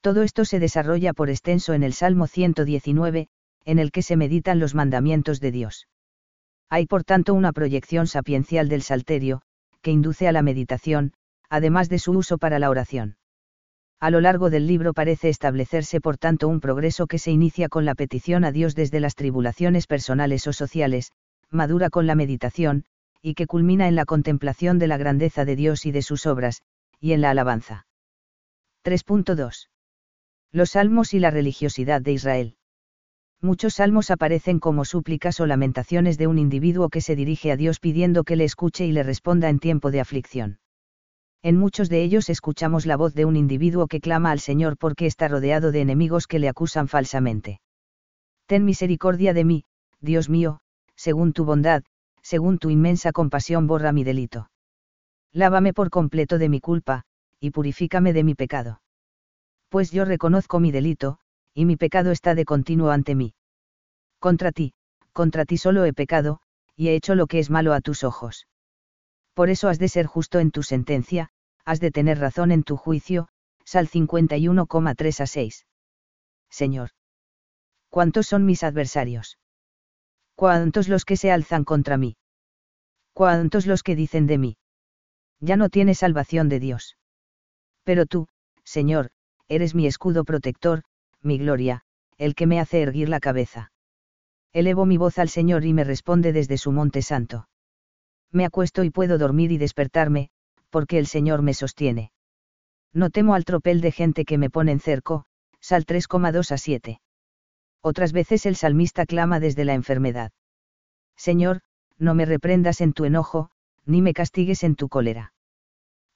Todo 0.00 0.22
esto 0.22 0.44
se 0.44 0.58
desarrolla 0.58 1.12
por 1.12 1.30
extenso 1.30 1.72
en 1.72 1.82
el 1.82 1.94
Salmo 1.94 2.26
119, 2.26 3.28
en 3.64 3.78
el 3.78 3.90
que 3.90 4.02
se 4.02 4.16
meditan 4.16 4.58
los 4.58 4.74
mandamientos 4.74 5.40
de 5.40 5.50
Dios. 5.50 5.88
Hay 6.68 6.86
por 6.86 7.04
tanto 7.04 7.34
una 7.34 7.52
proyección 7.52 8.06
sapiencial 8.06 8.68
del 8.68 8.82
salterio, 8.82 9.42
que 9.80 9.90
induce 9.90 10.28
a 10.28 10.32
la 10.32 10.42
meditación, 10.42 11.12
además 11.48 11.88
de 11.88 11.98
su 11.98 12.12
uso 12.12 12.38
para 12.38 12.58
la 12.58 12.70
oración. 12.70 13.16
A 14.00 14.10
lo 14.10 14.20
largo 14.20 14.50
del 14.50 14.66
libro 14.66 14.92
parece 14.92 15.28
establecerse 15.28 16.00
por 16.00 16.18
tanto 16.18 16.48
un 16.48 16.60
progreso 16.60 17.06
que 17.06 17.18
se 17.18 17.30
inicia 17.30 17.68
con 17.68 17.84
la 17.84 17.94
petición 17.94 18.44
a 18.44 18.52
Dios 18.52 18.74
desde 18.74 19.00
las 19.00 19.14
tribulaciones 19.14 19.86
personales 19.86 20.46
o 20.46 20.52
sociales, 20.52 21.12
madura 21.50 21.90
con 21.90 22.06
la 22.06 22.14
meditación, 22.14 22.84
y 23.22 23.34
que 23.34 23.46
culmina 23.46 23.88
en 23.88 23.94
la 23.94 24.04
contemplación 24.04 24.78
de 24.78 24.88
la 24.88 24.98
grandeza 24.98 25.44
de 25.44 25.56
Dios 25.56 25.86
y 25.86 25.92
de 25.92 26.02
sus 26.02 26.26
obras, 26.26 26.62
y 27.00 27.12
en 27.12 27.22
la 27.22 27.30
alabanza. 27.30 27.86
3.2. 28.84 29.68
Los 30.52 30.70
salmos 30.70 31.14
y 31.14 31.18
la 31.18 31.30
religiosidad 31.30 32.02
de 32.02 32.12
Israel. 32.12 32.56
Muchos 33.40 33.74
salmos 33.74 34.10
aparecen 34.10 34.58
como 34.58 34.84
súplicas 34.84 35.40
o 35.40 35.46
lamentaciones 35.46 36.18
de 36.18 36.26
un 36.26 36.38
individuo 36.38 36.88
que 36.88 37.00
se 37.00 37.16
dirige 37.16 37.50
a 37.52 37.56
Dios 37.56 37.80
pidiendo 37.80 38.24
que 38.24 38.36
le 38.36 38.44
escuche 38.44 38.86
y 38.86 38.92
le 38.92 39.02
responda 39.02 39.48
en 39.48 39.58
tiempo 39.58 39.90
de 39.90 40.00
aflicción. 40.00 40.58
En 41.44 41.58
muchos 41.58 41.90
de 41.90 42.02
ellos 42.02 42.30
escuchamos 42.30 42.86
la 42.86 42.96
voz 42.96 43.12
de 43.12 43.26
un 43.26 43.36
individuo 43.36 43.86
que 43.86 44.00
clama 44.00 44.30
al 44.30 44.40
Señor 44.40 44.78
porque 44.78 45.04
está 45.04 45.28
rodeado 45.28 45.72
de 45.72 45.82
enemigos 45.82 46.26
que 46.26 46.38
le 46.38 46.48
acusan 46.48 46.88
falsamente. 46.88 47.60
Ten 48.46 48.64
misericordia 48.64 49.34
de 49.34 49.44
mí, 49.44 49.64
Dios 50.00 50.30
mío, 50.30 50.60
según 50.96 51.34
tu 51.34 51.44
bondad, 51.44 51.82
según 52.22 52.56
tu 52.56 52.70
inmensa 52.70 53.12
compasión 53.12 53.66
borra 53.66 53.92
mi 53.92 54.04
delito. 54.04 54.48
Lávame 55.32 55.74
por 55.74 55.90
completo 55.90 56.38
de 56.38 56.48
mi 56.48 56.60
culpa, 56.60 57.02
y 57.38 57.50
purifícame 57.50 58.14
de 58.14 58.24
mi 58.24 58.34
pecado. 58.34 58.80
Pues 59.68 59.90
yo 59.90 60.06
reconozco 60.06 60.60
mi 60.60 60.72
delito, 60.72 61.18
y 61.52 61.66
mi 61.66 61.76
pecado 61.76 62.10
está 62.10 62.34
de 62.34 62.46
continuo 62.46 62.88
ante 62.90 63.14
mí. 63.14 63.34
Contra 64.18 64.50
ti, 64.50 64.72
contra 65.12 65.44
ti 65.44 65.58
solo 65.58 65.84
he 65.84 65.92
pecado, 65.92 66.40
y 66.74 66.88
he 66.88 66.94
hecho 66.94 67.14
lo 67.14 67.26
que 67.26 67.38
es 67.38 67.50
malo 67.50 67.74
a 67.74 67.82
tus 67.82 68.02
ojos. 68.02 68.46
Por 69.34 69.50
eso 69.50 69.68
has 69.68 69.78
de 69.78 69.88
ser 69.88 70.06
justo 70.06 70.38
en 70.38 70.52
tu 70.52 70.62
sentencia, 70.62 71.30
has 71.64 71.80
de 71.80 71.90
tener 71.90 72.18
razón 72.18 72.52
en 72.52 72.62
tu 72.62 72.76
juicio, 72.76 73.28
Sal 73.64 73.88
51,3 73.88 75.20
a 75.20 75.26
6. 75.26 75.66
Señor. 76.50 76.90
¿Cuántos 77.88 78.26
son 78.26 78.44
mis 78.44 78.62
adversarios? 78.62 79.38
¿Cuántos 80.34 80.88
los 80.88 81.04
que 81.04 81.16
se 81.16 81.30
alzan 81.30 81.64
contra 81.64 81.96
mí? 81.96 82.16
¿Cuántos 83.12 83.66
los 83.66 83.82
que 83.82 83.96
dicen 83.96 84.26
de 84.26 84.38
mí? 84.38 84.56
Ya 85.40 85.56
no 85.56 85.68
tiene 85.68 85.94
salvación 85.94 86.48
de 86.48 86.60
Dios. 86.60 86.96
Pero 87.84 88.06
tú, 88.06 88.28
Señor, 88.64 89.10
eres 89.48 89.74
mi 89.74 89.86
escudo 89.86 90.24
protector, 90.24 90.82
mi 91.22 91.38
gloria, 91.38 91.82
el 92.18 92.34
que 92.34 92.46
me 92.46 92.60
hace 92.60 92.82
erguir 92.82 93.08
la 93.08 93.20
cabeza. 93.20 93.72
Elevo 94.52 94.86
mi 94.86 94.96
voz 94.96 95.18
al 95.18 95.28
Señor 95.28 95.64
y 95.64 95.72
me 95.72 95.84
responde 95.84 96.32
desde 96.32 96.58
su 96.58 96.72
monte 96.72 97.02
santo. 97.02 97.48
Me 98.30 98.44
acuesto 98.44 98.84
y 98.84 98.90
puedo 98.90 99.18
dormir 99.18 99.52
y 99.52 99.58
despertarme, 99.58 100.30
porque 100.74 100.98
el 100.98 101.06
Señor 101.06 101.40
me 101.42 101.54
sostiene. 101.54 102.10
No 102.92 103.10
temo 103.10 103.36
al 103.36 103.44
tropel 103.44 103.80
de 103.80 103.92
gente 103.92 104.24
que 104.24 104.38
me 104.38 104.50
pone 104.50 104.72
en 104.72 104.80
cerco, 104.80 105.24
Sal 105.60 105.86
3,2 105.86 106.50
a 106.50 106.58
7. 106.58 107.00
Otras 107.80 108.12
veces 108.12 108.44
el 108.44 108.56
salmista 108.56 109.06
clama 109.06 109.38
desde 109.38 109.64
la 109.64 109.74
enfermedad. 109.74 110.32
Señor, 111.16 111.60
no 111.96 112.16
me 112.16 112.24
reprendas 112.24 112.80
en 112.80 112.92
tu 112.92 113.04
enojo, 113.04 113.52
ni 113.86 114.02
me 114.02 114.14
castigues 114.14 114.64
en 114.64 114.74
tu 114.74 114.88
cólera. 114.88 115.32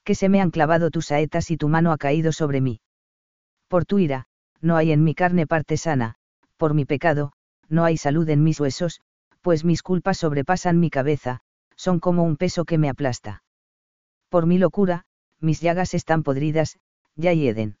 Que 0.03 0.13
se 0.13 0.27
me 0.27 0.41
han 0.41 0.51
clavado 0.51 0.91
tus 0.91 1.05
saetas 1.05 1.51
y 1.51 1.55
tu 1.55 1.69
mano 1.69 1.93
ha 1.93 1.97
caído 1.97 2.33
sobre 2.33 2.59
mí. 2.59 2.81
Por 3.69 3.85
tu 3.85 3.97
ira, 3.97 4.25
no 4.59 4.75
hay 4.75 4.91
en 4.91 5.05
mi 5.05 5.15
carne 5.15 5.47
parte 5.47 5.77
sana, 5.77 6.15
por 6.57 6.73
mi 6.73 6.83
pecado, 6.83 7.31
no 7.69 7.85
hay 7.85 7.95
salud 7.95 8.27
en 8.27 8.43
mis 8.43 8.59
huesos, 8.59 8.99
pues 9.39 9.63
mis 9.63 9.81
culpas 9.81 10.17
sobrepasan 10.17 10.81
mi 10.81 10.89
cabeza, 10.89 11.39
son 11.77 12.01
como 12.01 12.23
un 12.23 12.35
peso 12.35 12.65
que 12.65 12.77
me 12.77 12.89
aplasta 12.89 13.41
por 14.29 14.45
mi 14.45 14.57
locura, 14.57 15.05
mis 15.39 15.61
llagas 15.61 15.93
están 15.93 16.23
podridas, 16.23 16.79
ya 17.15 17.33
hieden. 17.33 17.77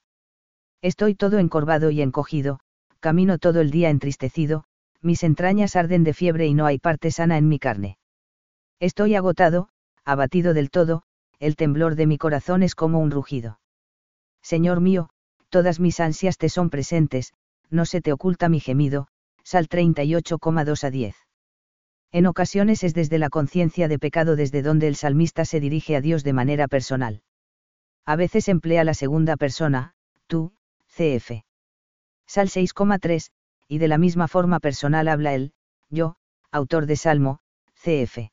Estoy 0.81 1.15
todo 1.15 1.39
encorvado 1.39 1.91
y 1.91 2.01
encogido, 2.01 2.59
camino 2.99 3.37
todo 3.37 3.61
el 3.61 3.71
día 3.71 3.89
entristecido, 3.89 4.65
mis 5.01 5.23
entrañas 5.23 5.75
arden 5.75 6.03
de 6.03 6.13
fiebre 6.13 6.47
y 6.47 6.53
no 6.53 6.65
hay 6.65 6.79
parte 6.79 7.11
sana 7.11 7.37
en 7.37 7.47
mi 7.47 7.59
carne. 7.59 7.97
Estoy 8.79 9.15
agotado, 9.15 9.69
abatido 10.03 10.53
del 10.53 10.69
todo, 10.69 11.03
el 11.39 11.55
temblor 11.55 11.95
de 11.95 12.07
mi 12.07 12.17
corazón 12.17 12.63
es 12.63 12.75
como 12.75 12.99
un 12.99 13.11
rugido. 13.11 13.59
Señor 14.41 14.81
mío, 14.81 15.09
todas 15.49 15.79
mis 15.79 15.99
ansias 15.99 16.37
te 16.37 16.49
son 16.49 16.69
presentes, 16.69 17.33
no 17.69 17.85
se 17.85 18.01
te 18.01 18.11
oculta 18.11 18.49
mi 18.49 18.59
gemido, 18.59 19.07
Sal 19.43 19.67
38,2 19.67 20.83
a 20.83 20.91
10. 20.91 21.15
En 22.11 22.25
ocasiones 22.25 22.83
es 22.83 22.93
desde 22.93 23.19
la 23.19 23.29
conciencia 23.29 23.87
de 23.87 23.99
pecado 23.99 24.35
desde 24.35 24.63
donde 24.63 24.87
el 24.87 24.95
salmista 24.95 25.45
se 25.45 25.59
dirige 25.59 25.95
a 25.95 26.01
Dios 26.01 26.23
de 26.23 26.33
manera 26.33 26.67
personal. 26.67 27.21
A 28.05 28.15
veces 28.15 28.47
emplea 28.47 28.83
la 28.83 28.95
segunda 28.95 29.37
persona, 29.37 29.93
tú, 30.25 30.51
CF. 30.87 31.43
Sal 32.25 32.47
6,3, 32.49 33.29
y 33.67 33.77
de 33.77 33.87
la 33.87 33.99
misma 33.99 34.27
forma 34.27 34.59
personal 34.59 35.07
habla 35.07 35.35
él, 35.35 35.53
yo, 35.89 36.15
autor 36.51 36.87
de 36.87 36.95
Salmo, 36.95 37.39
CF. 37.75 38.31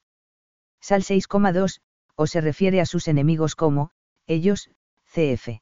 Sal 0.81 1.03
6,2, 1.03 1.81
o 2.15 2.27
se 2.27 2.41
refiere 2.41 2.81
a 2.81 2.87
sus 2.87 3.09
enemigos 3.09 3.55
como, 3.55 3.91
ellos, 4.27 4.71
CF. 5.05 5.61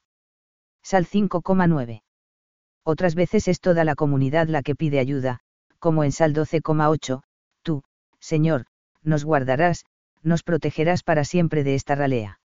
Sal 0.81 1.05
5,9. 1.05 2.03
Otras 2.83 3.15
veces 3.15 3.49
es 3.49 3.59
toda 3.59 3.83
la 3.83 3.95
comunidad 3.95 4.47
la 4.47 4.61
que 4.61 4.75
pide 4.75 4.99
ayuda, 4.99 5.41
como 5.79 6.05
en 6.05 6.13
Sal 6.13 6.33
12,8, 6.33 7.23
Señor, 8.25 8.65
nos 9.03 9.23
guardarás, 9.23 9.85
nos 10.23 10.41
protegerás 10.41 11.03
para 11.03 11.25
siempre 11.25 11.63
de 11.63 11.75
esta 11.75 11.93
ralea. 11.93 12.39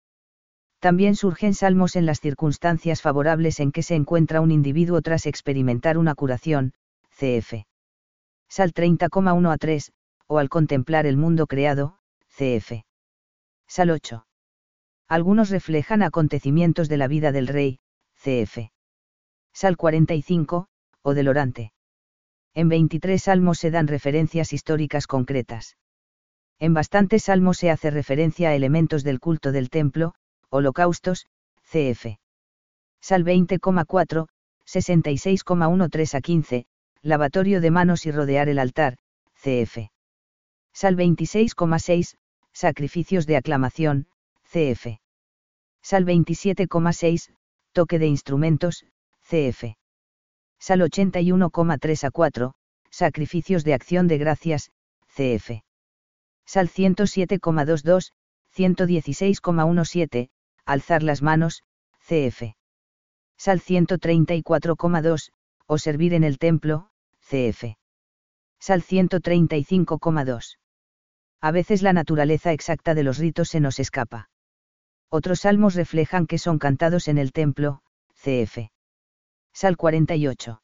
También 0.79 1.15
surgen 1.15 1.53
salmos 1.53 1.95
en 1.95 2.05
las 2.05 2.19
circunstancias 2.19 3.01
favorables 3.01 3.61
en 3.61 3.71
que 3.71 3.81
se 3.81 3.95
encuentra 3.95 4.41
un 4.41 4.51
individuo 4.51 5.01
tras 5.01 5.25
experimentar 5.25 5.97
una 5.97 6.15
curación, 6.15 6.73
cf. 7.11 7.63
Sal 8.49 8.73
30,1 8.73 9.53
a 9.53 9.57
3, 9.57 9.93
o 10.27 10.37
al 10.37 10.49
contemplar 10.49 11.05
el 11.05 11.15
mundo 11.15 11.47
creado, 11.47 11.97
cf. 12.27 12.83
Sal 13.65 13.89
8. 13.89 14.25
Algunos 15.07 15.49
reflejan 15.49 16.03
acontecimientos 16.03 16.89
de 16.89 16.97
la 16.97 17.07
vida 17.07 17.31
del 17.31 17.47
rey, 17.47 17.79
cf. 18.15 18.73
Sal 19.53 19.77
45, 19.77 20.67
o 21.03 21.13
del 21.13 21.29
orante. 21.29 21.71
En 22.61 22.67
23 22.67 23.23
salmos 23.23 23.57
se 23.57 23.71
dan 23.71 23.87
referencias 23.87 24.51
históricas 24.51 25.07
concretas. 25.07 25.77
En 26.59 26.73
bastantes 26.73 27.23
salmos 27.23 27.57
se 27.57 27.71
hace 27.71 27.89
referencia 27.89 28.49
a 28.49 28.53
elementos 28.53 29.05
del 29.05 29.21
culto 29.21 29.53
del 29.53 29.69
templo, 29.69 30.13
holocaustos, 30.49 31.27
cf. 31.71 32.19
Sal 32.99 33.23
20,4, 33.23 34.27
66,13 34.67 36.15
a 36.15 36.19
15, 36.19 36.65
lavatorio 37.01 37.61
de 37.61 37.71
manos 37.71 38.05
y 38.05 38.11
rodear 38.11 38.49
el 38.49 38.59
altar, 38.59 38.97
cf. 39.41 39.89
Sal 40.73 40.97
26,6, 40.97 42.17
sacrificios 42.51 43.25
de 43.25 43.37
aclamación, 43.37 44.07
cf. 44.43 44.99
Sal 45.81 46.05
27,6, 46.05 47.33
toque 47.71 47.99
de 47.99 48.07
instrumentos, 48.07 48.85
cf. 49.21 49.78
Sal 50.59 50.81
81,3 50.81 52.03
a 52.03 52.11
4, 52.11 52.53
Sacrificios 52.91 53.63
de 53.63 53.73
Acción 53.73 54.07
de 54.07 54.17
Gracias, 54.17 54.71
CF. 55.07 55.63
Sal 56.45 56.69
107,22, 56.69 58.11
116,17, 58.55 60.29
Alzar 60.65 61.03
las 61.03 61.21
manos, 61.21 61.63
CF. 61.99 62.55
Sal 63.37 63.61
134,2, 63.61 65.31
O 65.65 65.77
servir 65.77 66.13
en 66.13 66.23
el 66.23 66.37
templo, 66.37 66.89
CF. 67.21 67.75
Sal 68.59 68.83
135,2. 68.83 70.57
A 71.41 71.51
veces 71.51 71.81
la 71.81 71.93
naturaleza 71.93 72.51
exacta 72.51 72.93
de 72.93 73.03
los 73.03 73.17
ritos 73.17 73.47
se 73.49 73.61
nos 73.61 73.79
escapa. 73.79 74.29
Otros 75.09 75.41
salmos 75.41 75.75
reflejan 75.75 76.27
que 76.27 76.37
son 76.37 76.59
cantados 76.59 77.07
en 77.07 77.17
el 77.17 77.31
templo, 77.31 77.81
CF. 78.13 78.69
Sal 79.53 79.77
48. 79.77 80.61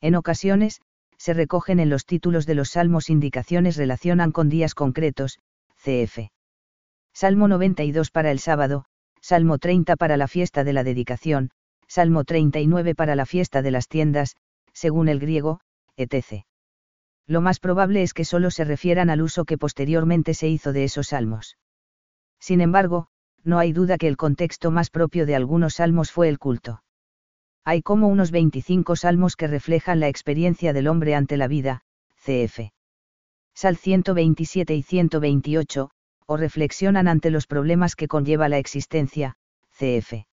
En 0.00 0.14
ocasiones, 0.14 0.80
se 1.18 1.34
recogen 1.34 1.80
en 1.80 1.90
los 1.90 2.04
títulos 2.04 2.46
de 2.46 2.54
los 2.54 2.70
salmos 2.70 3.10
indicaciones 3.10 3.76
relacionan 3.76 4.32
con 4.32 4.48
días 4.48 4.74
concretos, 4.74 5.38
cf. 5.76 6.30
Salmo 7.12 7.48
92 7.48 8.10
para 8.10 8.30
el 8.30 8.38
sábado, 8.38 8.84
Salmo 9.20 9.58
30 9.58 9.96
para 9.96 10.16
la 10.16 10.28
fiesta 10.28 10.64
de 10.64 10.72
la 10.72 10.84
dedicación, 10.84 11.50
Salmo 11.88 12.24
39 12.24 12.94
para 12.94 13.16
la 13.16 13.26
fiesta 13.26 13.62
de 13.62 13.70
las 13.70 13.88
tiendas, 13.88 14.36
según 14.72 15.08
el 15.08 15.18
griego, 15.18 15.60
etc. 15.96 16.44
Lo 17.26 17.40
más 17.40 17.58
probable 17.58 18.02
es 18.02 18.12
que 18.12 18.24
solo 18.24 18.50
se 18.50 18.64
refieran 18.64 19.10
al 19.10 19.22
uso 19.22 19.44
que 19.44 19.58
posteriormente 19.58 20.34
se 20.34 20.48
hizo 20.48 20.72
de 20.72 20.84
esos 20.84 21.08
salmos. 21.08 21.56
Sin 22.38 22.60
embargo, 22.60 23.08
no 23.42 23.58
hay 23.58 23.72
duda 23.72 23.96
que 23.96 24.08
el 24.08 24.16
contexto 24.16 24.70
más 24.70 24.90
propio 24.90 25.26
de 25.26 25.34
algunos 25.34 25.74
salmos 25.74 26.12
fue 26.12 26.28
el 26.28 26.38
culto 26.38 26.82
Hay 27.68 27.82
como 27.82 28.06
unos 28.06 28.30
25 28.30 28.94
salmos 28.94 29.34
que 29.34 29.48
reflejan 29.48 29.98
la 29.98 30.06
experiencia 30.06 30.72
del 30.72 30.86
hombre 30.86 31.16
ante 31.16 31.36
la 31.36 31.48
vida, 31.48 31.82
cf. 32.14 32.70
Sal 33.56 33.76
127 33.76 34.76
y 34.76 34.82
128, 34.84 35.90
o 36.26 36.36
reflexionan 36.36 37.08
ante 37.08 37.30
los 37.30 37.48
problemas 37.48 37.96
que 37.96 38.06
conlleva 38.06 38.48
la 38.48 38.58
existencia, 38.58 39.34
cf. 39.72 40.28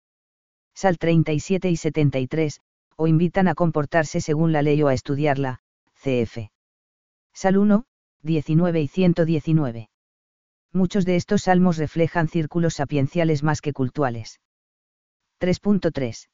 Sal 0.74 0.98
37 0.98 1.70
y 1.70 1.76
73, 1.76 2.60
o 2.96 3.06
invitan 3.06 3.48
a 3.48 3.54
comportarse 3.54 4.20
según 4.20 4.52
la 4.52 4.60
ley 4.60 4.82
o 4.82 4.88
a 4.88 4.94
estudiarla, 4.94 5.60
cf. 6.02 6.50
Sal 7.32 7.56
1, 7.56 7.86
19 8.20 8.80
y 8.82 8.88
119. 8.88 9.88
Muchos 10.70 11.06
de 11.06 11.16
estos 11.16 11.44
salmos 11.44 11.78
reflejan 11.78 12.28
círculos 12.28 12.74
sapienciales 12.74 13.42
más 13.42 13.62
que 13.62 13.72
cultuales. 13.72 14.38
3.3. 15.40 16.28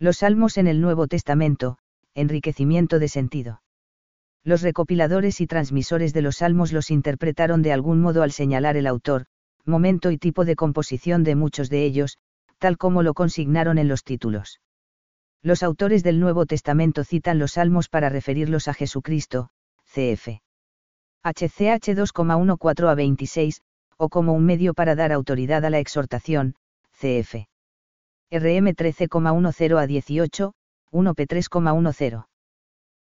Los 0.00 0.18
salmos 0.18 0.58
en 0.58 0.68
el 0.68 0.80
Nuevo 0.80 1.08
Testamento, 1.08 1.78
enriquecimiento 2.14 3.00
de 3.00 3.08
sentido. 3.08 3.62
Los 4.44 4.62
recopiladores 4.62 5.40
y 5.40 5.48
transmisores 5.48 6.12
de 6.12 6.22
los 6.22 6.36
salmos 6.36 6.72
los 6.72 6.92
interpretaron 6.92 7.62
de 7.62 7.72
algún 7.72 8.00
modo 8.00 8.22
al 8.22 8.30
señalar 8.30 8.76
el 8.76 8.86
autor, 8.86 9.26
momento 9.64 10.12
y 10.12 10.18
tipo 10.18 10.44
de 10.44 10.54
composición 10.54 11.24
de 11.24 11.34
muchos 11.34 11.68
de 11.68 11.84
ellos, 11.84 12.16
tal 12.58 12.78
como 12.78 13.02
lo 13.02 13.12
consignaron 13.12 13.76
en 13.76 13.88
los 13.88 14.04
títulos. 14.04 14.60
Los 15.42 15.64
autores 15.64 16.04
del 16.04 16.20
Nuevo 16.20 16.46
Testamento 16.46 17.02
citan 17.02 17.40
los 17.40 17.52
salmos 17.52 17.88
para 17.88 18.08
referirlos 18.08 18.68
a 18.68 18.74
Jesucristo, 18.74 19.50
cf. 19.84 20.40
HCH 21.24 21.88
2,14 21.96 22.88
a 22.88 22.94
26, 22.94 23.62
o 23.96 24.08
como 24.08 24.32
un 24.32 24.46
medio 24.46 24.74
para 24.74 24.94
dar 24.94 25.10
autoridad 25.10 25.64
a 25.64 25.70
la 25.70 25.80
exhortación, 25.80 26.54
cf. 26.92 27.48
RM 28.30 28.74
13,10 28.74 29.78
a 29.78 29.86
18, 29.86 30.52
1P 30.92 31.26
3,10. 31.26 32.26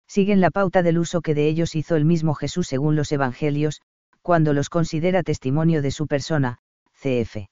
Siguen 0.07 0.39
la 0.39 0.51
pauta 0.51 0.83
del 0.83 0.99
uso 0.99 1.21
que 1.21 1.33
de 1.33 1.47
ellos 1.47 1.75
hizo 1.75 1.95
el 1.95 2.05
mismo 2.05 2.35
Jesús 2.35 2.67
según 2.67 2.95
los 2.95 3.11
Evangelios, 3.11 3.81
cuando 4.21 4.53
los 4.53 4.69
considera 4.69 5.23
testimonio 5.23 5.81
de 5.81 5.89
su 5.89 6.05
persona, 6.05 6.59
cf. 6.93 7.47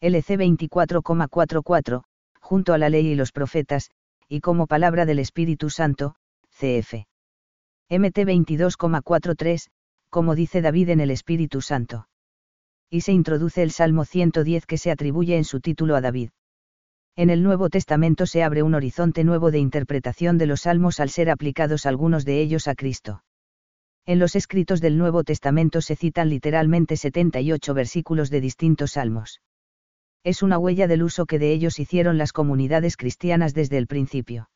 LC 0.00 0.38
24,44, 0.38 2.04
junto 2.40 2.72
a 2.72 2.78
la 2.78 2.88
ley 2.90 3.08
y 3.08 3.14
los 3.16 3.32
profetas, 3.32 3.90
y 4.28 4.40
como 4.40 4.68
palabra 4.68 5.04
del 5.04 5.18
Espíritu 5.18 5.70
Santo, 5.70 6.14
cf. 6.50 7.06
MT 7.90 8.18
22,43, 8.18 9.68
como 10.10 10.36
dice 10.36 10.62
David 10.62 10.90
en 10.90 11.00
el 11.00 11.10
Espíritu 11.10 11.60
Santo. 11.60 12.06
Y 12.88 13.00
se 13.00 13.10
introduce 13.10 13.64
el 13.64 13.72
Salmo 13.72 14.04
110 14.04 14.66
que 14.66 14.78
se 14.78 14.92
atribuye 14.92 15.36
en 15.36 15.44
su 15.44 15.58
título 15.60 15.96
a 15.96 16.00
David. 16.00 16.30
En 17.16 17.30
el 17.30 17.44
Nuevo 17.44 17.70
Testamento 17.70 18.26
se 18.26 18.42
abre 18.42 18.64
un 18.64 18.74
horizonte 18.74 19.22
nuevo 19.22 19.52
de 19.52 19.60
interpretación 19.60 20.36
de 20.36 20.46
los 20.46 20.62
salmos 20.62 20.98
al 20.98 21.10
ser 21.10 21.30
aplicados 21.30 21.86
algunos 21.86 22.24
de 22.24 22.40
ellos 22.40 22.66
a 22.66 22.74
Cristo. 22.74 23.22
En 24.04 24.18
los 24.18 24.34
escritos 24.34 24.80
del 24.80 24.98
Nuevo 24.98 25.22
Testamento 25.22 25.80
se 25.80 25.94
citan 25.94 26.28
literalmente 26.28 26.96
78 26.96 27.72
versículos 27.72 28.30
de 28.30 28.40
distintos 28.40 28.92
salmos. 28.92 29.40
Es 30.24 30.42
una 30.42 30.58
huella 30.58 30.88
del 30.88 31.04
uso 31.04 31.24
que 31.24 31.38
de 31.38 31.52
ellos 31.52 31.78
hicieron 31.78 32.18
las 32.18 32.32
comunidades 32.32 32.96
cristianas 32.96 33.54
desde 33.54 33.78
el 33.78 33.86
principio. 33.86 34.50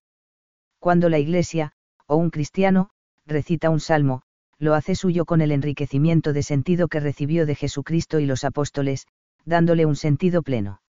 Cuando 0.80 1.08
la 1.08 1.20
Iglesia, 1.20 1.72
o 2.06 2.16
un 2.16 2.30
cristiano, 2.30 2.90
recita 3.24 3.70
un 3.70 3.78
salmo, 3.78 4.22
lo 4.58 4.74
hace 4.74 4.96
suyo 4.96 5.26
con 5.26 5.42
el 5.42 5.52
enriquecimiento 5.52 6.32
de 6.32 6.42
sentido 6.42 6.88
que 6.88 6.98
recibió 6.98 7.46
de 7.46 7.54
Jesucristo 7.54 8.18
y 8.18 8.26
los 8.26 8.42
apóstoles, 8.42 9.06
dándole 9.44 9.86
un 9.86 9.94
sentido 9.94 10.42
pleno. 10.42 10.80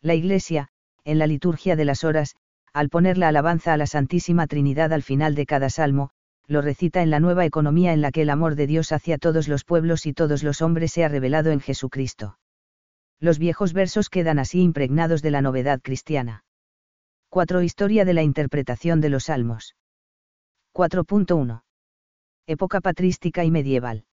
La 0.00 0.14
Iglesia, 0.14 0.70
en 1.06 1.20
la 1.20 1.28
liturgia 1.28 1.76
de 1.76 1.84
las 1.84 2.02
horas, 2.02 2.34
al 2.72 2.88
poner 2.88 3.16
la 3.16 3.28
alabanza 3.28 3.72
a 3.72 3.76
la 3.76 3.86
Santísima 3.86 4.48
Trinidad 4.48 4.92
al 4.92 5.04
final 5.04 5.36
de 5.36 5.46
cada 5.46 5.70
salmo, 5.70 6.10
lo 6.48 6.62
recita 6.62 7.00
en 7.00 7.10
la 7.10 7.20
nueva 7.20 7.44
economía 7.44 7.92
en 7.92 8.00
la 8.00 8.10
que 8.10 8.22
el 8.22 8.30
amor 8.30 8.56
de 8.56 8.66
Dios 8.66 8.90
hacia 8.90 9.16
todos 9.16 9.46
los 9.46 9.64
pueblos 9.64 10.04
y 10.06 10.12
todos 10.12 10.42
los 10.42 10.62
hombres 10.62 10.92
se 10.92 11.04
ha 11.04 11.08
revelado 11.08 11.52
en 11.52 11.60
Jesucristo. 11.60 12.38
Los 13.20 13.38
viejos 13.38 13.72
versos 13.72 14.10
quedan 14.10 14.40
así 14.40 14.60
impregnados 14.60 15.22
de 15.22 15.30
la 15.30 15.42
novedad 15.42 15.80
cristiana. 15.80 16.44
4. 17.30 17.62
Historia 17.62 18.04
de 18.04 18.12
la 18.12 18.24
interpretación 18.24 19.00
de 19.00 19.08
los 19.08 19.24
salmos. 19.24 19.76
4.1. 20.74 21.62
Época 22.48 22.80
patrística 22.80 23.44
y 23.44 23.52
medieval. 23.52 24.04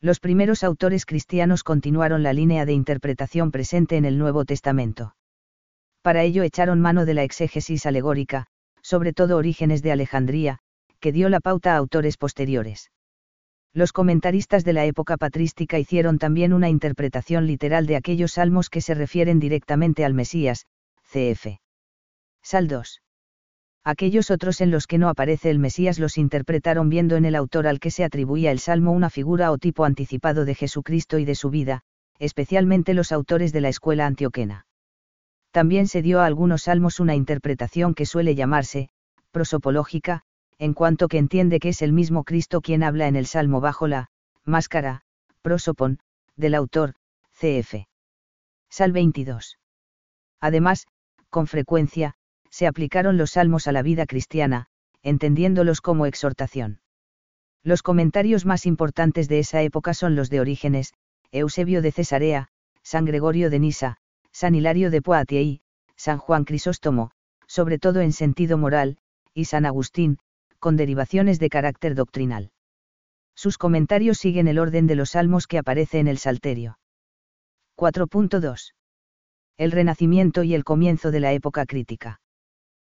Los 0.00 0.18
primeros 0.18 0.64
autores 0.64 1.06
cristianos 1.06 1.62
continuaron 1.62 2.24
la 2.24 2.32
línea 2.32 2.66
de 2.66 2.72
interpretación 2.72 3.52
presente 3.52 3.96
en 3.96 4.04
el 4.04 4.18
Nuevo 4.18 4.44
Testamento 4.44 5.14
para 6.02 6.22
ello 6.22 6.42
echaron 6.42 6.80
mano 6.80 7.04
de 7.04 7.14
la 7.14 7.22
exégesis 7.22 7.86
alegórica, 7.86 8.46
sobre 8.82 9.12
todo 9.12 9.36
Orígenes 9.36 9.82
de 9.82 9.92
Alejandría, 9.92 10.58
que 11.00 11.12
dio 11.12 11.28
la 11.28 11.40
pauta 11.40 11.74
a 11.74 11.76
autores 11.76 12.16
posteriores. 12.16 12.90
Los 13.74 13.92
comentaristas 13.92 14.64
de 14.64 14.72
la 14.72 14.86
época 14.86 15.16
patrística 15.16 15.78
hicieron 15.78 16.18
también 16.18 16.52
una 16.52 16.68
interpretación 16.68 17.46
literal 17.46 17.86
de 17.86 17.96
aquellos 17.96 18.32
salmos 18.32 18.70
que 18.70 18.80
se 18.80 18.94
refieren 18.94 19.38
directamente 19.38 20.04
al 20.04 20.14
Mesías, 20.14 20.64
cf. 21.12 21.60
Sal 22.42 22.68
2. 22.68 23.02
Aquellos 23.84 24.30
otros 24.30 24.60
en 24.60 24.70
los 24.70 24.86
que 24.86 24.98
no 24.98 25.08
aparece 25.08 25.50
el 25.50 25.58
Mesías 25.58 25.98
los 25.98 26.18
interpretaron 26.18 26.88
viendo 26.88 27.16
en 27.16 27.24
el 27.24 27.34
autor 27.34 27.66
al 27.66 27.80
que 27.80 27.90
se 27.90 28.04
atribuía 28.04 28.50
el 28.50 28.58
salmo 28.58 28.92
una 28.92 29.10
figura 29.10 29.52
o 29.52 29.58
tipo 29.58 29.84
anticipado 29.84 30.44
de 30.44 30.54
Jesucristo 30.54 31.18
y 31.18 31.24
de 31.24 31.34
su 31.34 31.50
vida, 31.50 31.82
especialmente 32.18 32.94
los 32.94 33.12
autores 33.12 33.52
de 33.52 33.60
la 33.60 33.68
escuela 33.68 34.06
antioquena 34.06 34.67
también 35.50 35.86
se 35.88 36.02
dio 36.02 36.20
a 36.20 36.26
algunos 36.26 36.62
salmos 36.62 37.00
una 37.00 37.14
interpretación 37.14 37.94
que 37.94 38.06
suele 38.06 38.34
llamarse, 38.34 38.90
prosopológica, 39.30 40.22
en 40.58 40.74
cuanto 40.74 41.08
que 41.08 41.18
entiende 41.18 41.60
que 41.60 41.70
es 41.70 41.82
el 41.82 41.92
mismo 41.92 42.24
Cristo 42.24 42.60
quien 42.60 42.82
habla 42.82 43.06
en 43.06 43.16
el 43.16 43.26
salmo 43.26 43.60
bajo 43.60 43.86
la 43.86 44.10
máscara, 44.44 45.02
prosopon, 45.42 46.00
del 46.36 46.54
autor, 46.54 46.94
cf. 47.32 47.86
Sal 48.68 48.92
22. 48.92 49.58
Además, 50.40 50.86
con 51.30 51.46
frecuencia, 51.46 52.14
se 52.50 52.66
aplicaron 52.66 53.16
los 53.16 53.32
salmos 53.32 53.66
a 53.66 53.72
la 53.72 53.82
vida 53.82 54.06
cristiana, 54.06 54.66
entendiéndolos 55.02 55.80
como 55.80 56.06
exhortación. 56.06 56.80
Los 57.62 57.82
comentarios 57.82 58.44
más 58.46 58.66
importantes 58.66 59.28
de 59.28 59.40
esa 59.40 59.62
época 59.62 59.94
son 59.94 60.16
los 60.16 60.30
de 60.30 60.40
Orígenes, 60.40 60.94
Eusebio 61.30 61.82
de 61.82 61.92
Cesarea, 61.92 62.48
San 62.82 63.04
Gregorio 63.04 63.50
de 63.50 63.58
Nisa, 63.58 63.98
San 64.32 64.54
Hilario 64.54 64.90
de 64.90 65.02
Poitiers, 65.02 65.60
San 65.96 66.18
Juan 66.18 66.44
Crisóstomo, 66.44 67.10
sobre 67.46 67.78
todo 67.78 68.00
en 68.00 68.12
sentido 68.12 68.58
moral, 68.58 68.98
y 69.34 69.46
San 69.46 69.66
Agustín, 69.66 70.18
con 70.58 70.76
derivaciones 70.76 71.38
de 71.38 71.48
carácter 71.48 71.94
doctrinal. 71.94 72.50
Sus 73.34 73.58
comentarios 73.58 74.18
siguen 74.18 74.48
el 74.48 74.58
orden 74.58 74.86
de 74.86 74.96
los 74.96 75.10
salmos 75.10 75.46
que 75.46 75.58
aparece 75.58 76.00
en 76.00 76.08
el 76.08 76.18
Salterio. 76.18 76.78
4.2. 77.76 78.74
El 79.56 79.70
Renacimiento 79.70 80.42
y 80.42 80.54
el 80.54 80.64
comienzo 80.64 81.10
de 81.10 81.20
la 81.20 81.32
época 81.32 81.64
crítica. 81.64 82.20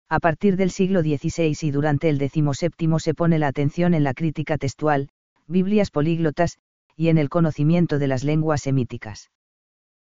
A 0.09 0.21
partir 0.21 0.57
del 0.57 0.71
siglo 0.71 1.01
XVI 1.01 1.57
y 1.61 1.71
durante 1.73 2.09
el 2.09 2.19
XVII 2.19 3.01
se 3.01 3.15
pone 3.15 3.41
la 3.41 3.49
atención 3.49 3.93
en 3.95 4.05
la 4.05 4.15
crítica 4.15 4.57
textual, 4.57 5.09
Biblias 5.49 5.91
políglotas, 5.91 6.59
y 6.95 7.09
en 7.09 7.19
el 7.19 7.29
conocimiento 7.29 7.99
de 7.99 8.07
las 8.07 8.23
lenguas 8.23 8.63
semíticas. 8.63 9.31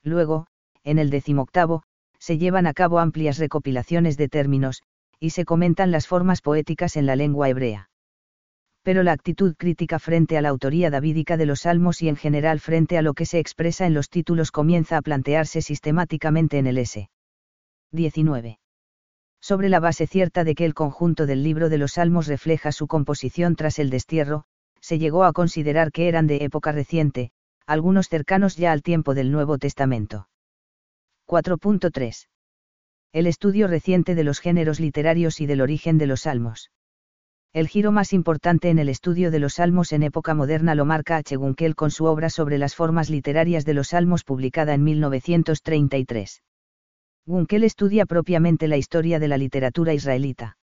Luego, 0.02 0.46
en 0.86 0.98
el 0.98 1.10
decimoctavo, 1.10 1.82
se 2.18 2.38
llevan 2.38 2.66
a 2.66 2.72
cabo 2.72 3.00
amplias 3.00 3.38
recopilaciones 3.38 4.16
de 4.16 4.28
términos, 4.28 4.82
y 5.18 5.30
se 5.30 5.44
comentan 5.44 5.90
las 5.90 6.06
formas 6.06 6.40
poéticas 6.40 6.96
en 6.96 7.06
la 7.06 7.16
lengua 7.16 7.48
hebrea. 7.48 7.90
Pero 8.82 9.02
la 9.02 9.12
actitud 9.12 9.56
crítica 9.58 9.98
frente 9.98 10.38
a 10.38 10.42
la 10.42 10.48
autoría 10.48 10.90
davídica 10.90 11.36
de 11.36 11.46
los 11.46 11.62
salmos 11.62 12.02
y 12.02 12.08
en 12.08 12.14
general 12.14 12.60
frente 12.60 12.96
a 12.96 13.02
lo 13.02 13.14
que 13.14 13.26
se 13.26 13.40
expresa 13.40 13.84
en 13.84 13.94
los 13.94 14.08
títulos 14.10 14.52
comienza 14.52 14.96
a 14.96 15.02
plantearse 15.02 15.60
sistemáticamente 15.60 16.58
en 16.58 16.68
el 16.68 16.78
S. 16.78 17.10
19. 17.90 18.60
Sobre 19.40 19.68
la 19.68 19.80
base 19.80 20.06
cierta 20.06 20.44
de 20.44 20.54
que 20.54 20.64
el 20.64 20.74
conjunto 20.74 21.26
del 21.26 21.42
libro 21.42 21.68
de 21.68 21.78
los 21.78 21.94
salmos 21.94 22.28
refleja 22.28 22.70
su 22.70 22.86
composición 22.86 23.56
tras 23.56 23.80
el 23.80 23.90
destierro, 23.90 24.44
se 24.80 25.00
llegó 25.00 25.24
a 25.24 25.32
considerar 25.32 25.90
que 25.90 26.06
eran 26.06 26.28
de 26.28 26.44
época 26.44 26.70
reciente, 26.70 27.32
algunos 27.66 28.08
cercanos 28.08 28.56
ya 28.56 28.70
al 28.70 28.82
tiempo 28.82 29.14
del 29.14 29.32
Nuevo 29.32 29.58
Testamento. 29.58 30.28
4.3. 31.26 32.28
El 33.12 33.26
estudio 33.26 33.66
reciente 33.66 34.14
de 34.14 34.22
los 34.22 34.38
géneros 34.38 34.78
literarios 34.78 35.40
y 35.40 35.46
del 35.46 35.60
origen 35.60 35.98
de 35.98 36.06
los 36.06 36.20
salmos. 36.20 36.70
El 37.52 37.66
giro 37.66 37.90
más 37.90 38.12
importante 38.12 38.70
en 38.70 38.78
el 38.78 38.88
estudio 38.88 39.32
de 39.32 39.40
los 39.40 39.54
salmos 39.54 39.92
en 39.92 40.04
época 40.04 40.34
moderna 40.34 40.76
lo 40.76 40.84
marca 40.84 41.16
H. 41.16 41.34
Gunkel 41.34 41.74
con 41.74 41.90
su 41.90 42.04
obra 42.04 42.30
sobre 42.30 42.58
las 42.58 42.76
formas 42.76 43.10
literarias 43.10 43.64
de 43.64 43.74
los 43.74 43.88
salmos 43.88 44.22
publicada 44.22 44.74
en 44.74 44.84
1933. 44.84 46.42
Gunkel 47.26 47.64
estudia 47.64 48.06
propiamente 48.06 48.68
la 48.68 48.76
historia 48.76 49.18
de 49.18 49.26
la 49.26 49.36
literatura 49.36 49.94
israelita. 49.94 50.58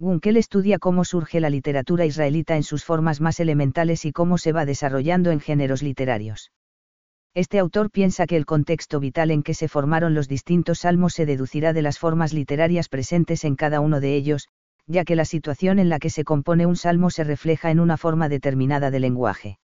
Gunkel 0.00 0.36
estudia 0.36 0.80
cómo 0.80 1.04
surge 1.04 1.38
la 1.38 1.50
literatura 1.50 2.06
israelita 2.06 2.56
en 2.56 2.64
sus 2.64 2.84
formas 2.84 3.20
más 3.20 3.38
elementales 3.38 4.04
y 4.04 4.10
cómo 4.10 4.36
se 4.36 4.50
va 4.50 4.66
desarrollando 4.66 5.30
en 5.30 5.38
géneros 5.38 5.84
literarios 5.84 6.50
Este 7.36 7.58
autor 7.58 7.90
piensa 7.90 8.26
que 8.26 8.38
el 8.38 8.46
contexto 8.46 8.98
vital 8.98 9.30
en 9.30 9.42
que 9.42 9.52
se 9.52 9.68
formaron 9.68 10.14
los 10.14 10.26
distintos 10.26 10.78
salmos 10.78 11.12
se 11.12 11.26
deducirá 11.26 11.74
de 11.74 11.82
las 11.82 11.98
formas 11.98 12.32
literarias 12.32 12.88
presentes 12.88 13.44
en 13.44 13.56
cada 13.56 13.80
uno 13.80 14.00
de 14.00 14.14
ellos, 14.16 14.48
ya 14.86 15.04
que 15.04 15.16
la 15.16 15.26
situación 15.26 15.78
en 15.78 15.90
la 15.90 15.98
que 15.98 16.08
se 16.08 16.24
compone 16.24 16.64
un 16.64 16.76
salmo 16.76 17.10
se 17.10 17.24
refleja 17.24 17.70
en 17.70 17.78
una 17.78 17.98
forma 17.98 18.30
determinada 18.30 18.90
de 18.90 19.00
lenguaje. 19.00 19.58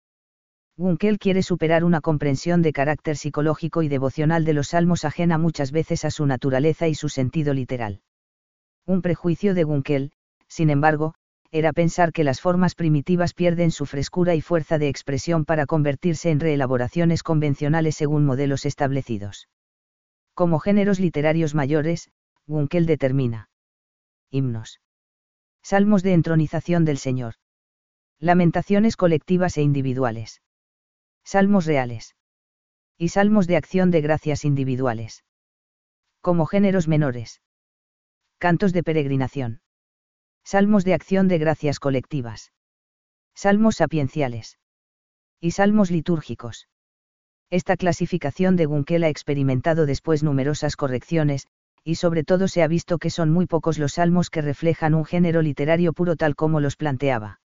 Gunkel 0.77 1.19
quiere 1.19 1.43
superar 1.43 1.83
una 1.83 2.03
comprensión 2.03 2.61
de 2.61 2.75
carácter 2.75 3.17
psicológico 3.17 3.83
y 3.83 3.89
devocional 3.89 4.45
de 4.45 4.53
los 4.53 4.69
salmos 4.69 5.07
ajena 5.07 5.39
muchas 5.39 5.73
veces 5.73 6.05
a 6.05 6.11
su 6.11 6.27
naturaleza 6.27 6.89
y 6.89 6.95
su 6.95 7.09
sentido 7.09 7.55
literal. 7.55 8.03
Un 8.85 9.01
prejuicio 9.01 9.55
de 9.55 9.65
Gunkel, 9.65 10.13
sin 10.47 10.69
embargo, 10.69 11.15
era 11.53 11.75
pensar 11.75 12.15
que 12.15 12.25
las 12.25 12.41
formas 12.41 12.75
primitivas 12.75 13.35
pierden 13.35 13.71
su 13.71 13.85
frescura 13.85 14.35
y 14.35 14.41
fuerza 14.41 14.79
de 14.79 14.89
expresión 14.89 15.45
para 15.45 15.67
convertirse 15.67 16.31
en 16.31 16.41
reelaboraciones 16.41 17.23
convencionales 17.23 17.95
según 17.95 18.25
modelos 18.25 18.65
establecidos. 18.65 19.49
Como 20.35 20.59
géneros 20.59 20.99
literarios 20.99 21.55
mayores, 21.55 22.11
Gunkel 22.47 22.87
determina. 22.87 23.51
Himnos. 24.31 24.81
Salmos 25.63 26.03
de 26.03 26.15
entronización 26.15 26.87
del 26.87 26.97
Señor. 26.97 27.35
Lamentaciones 28.19 28.97
colectivas 28.97 29.59
e 29.59 29.63
individuales. 29.63 30.41
Salmos 31.23 31.67
reales. 31.67 32.17
Y 32.97 33.11
salmos 33.11 33.47
de 33.47 33.57
acción 33.57 33.91
de 33.91 34.01
gracias 34.01 34.47
individuales. 34.47 35.23
Como 36.23 36.47
géneros 36.47 36.89
menores. 36.89 37.43
Cantos 38.39 38.73
de 38.73 38.83
peregrinación. 38.83 39.61
Salmos 40.45 40.85
de 40.85 40.95
acción 40.95 41.29
de 41.29 41.39
gracias 41.39 41.79
colectivas. 41.79 42.53
Salmos 43.35 43.77
sapienciales. 43.77 44.59
Y 45.41 45.53
salmos 45.53 45.91
litúrgicos. 45.91 46.69
Esta 47.51 47.77
clasificación 47.77 48.57
de 48.57 48.67
Gunkel 48.67 49.05
ha 49.05 49.09
experimentado 49.09 49.85
después 49.85 50.23
numerosas 50.23 50.77
correcciones, 50.77 51.49
y 51.85 51.97
sobre 51.97 52.25
todo 52.25 52.49
se 52.49 52.63
ha 52.63 52.67
visto 52.67 52.99
que 52.99 53.11
son 53.11 53.31
muy 53.31 53.47
pocos 53.47 53.79
los 53.79 53.95
salmos 53.95 54.31
que 54.31 54.41
reflejan 54.41 54.95
un 54.95 55.05
género 55.05 55.43
literario 55.43 55.93
puro 55.93 56.17
tal 56.17 56.35
como 56.35 56.61
los 56.61 56.77
planteaba. 56.77 57.42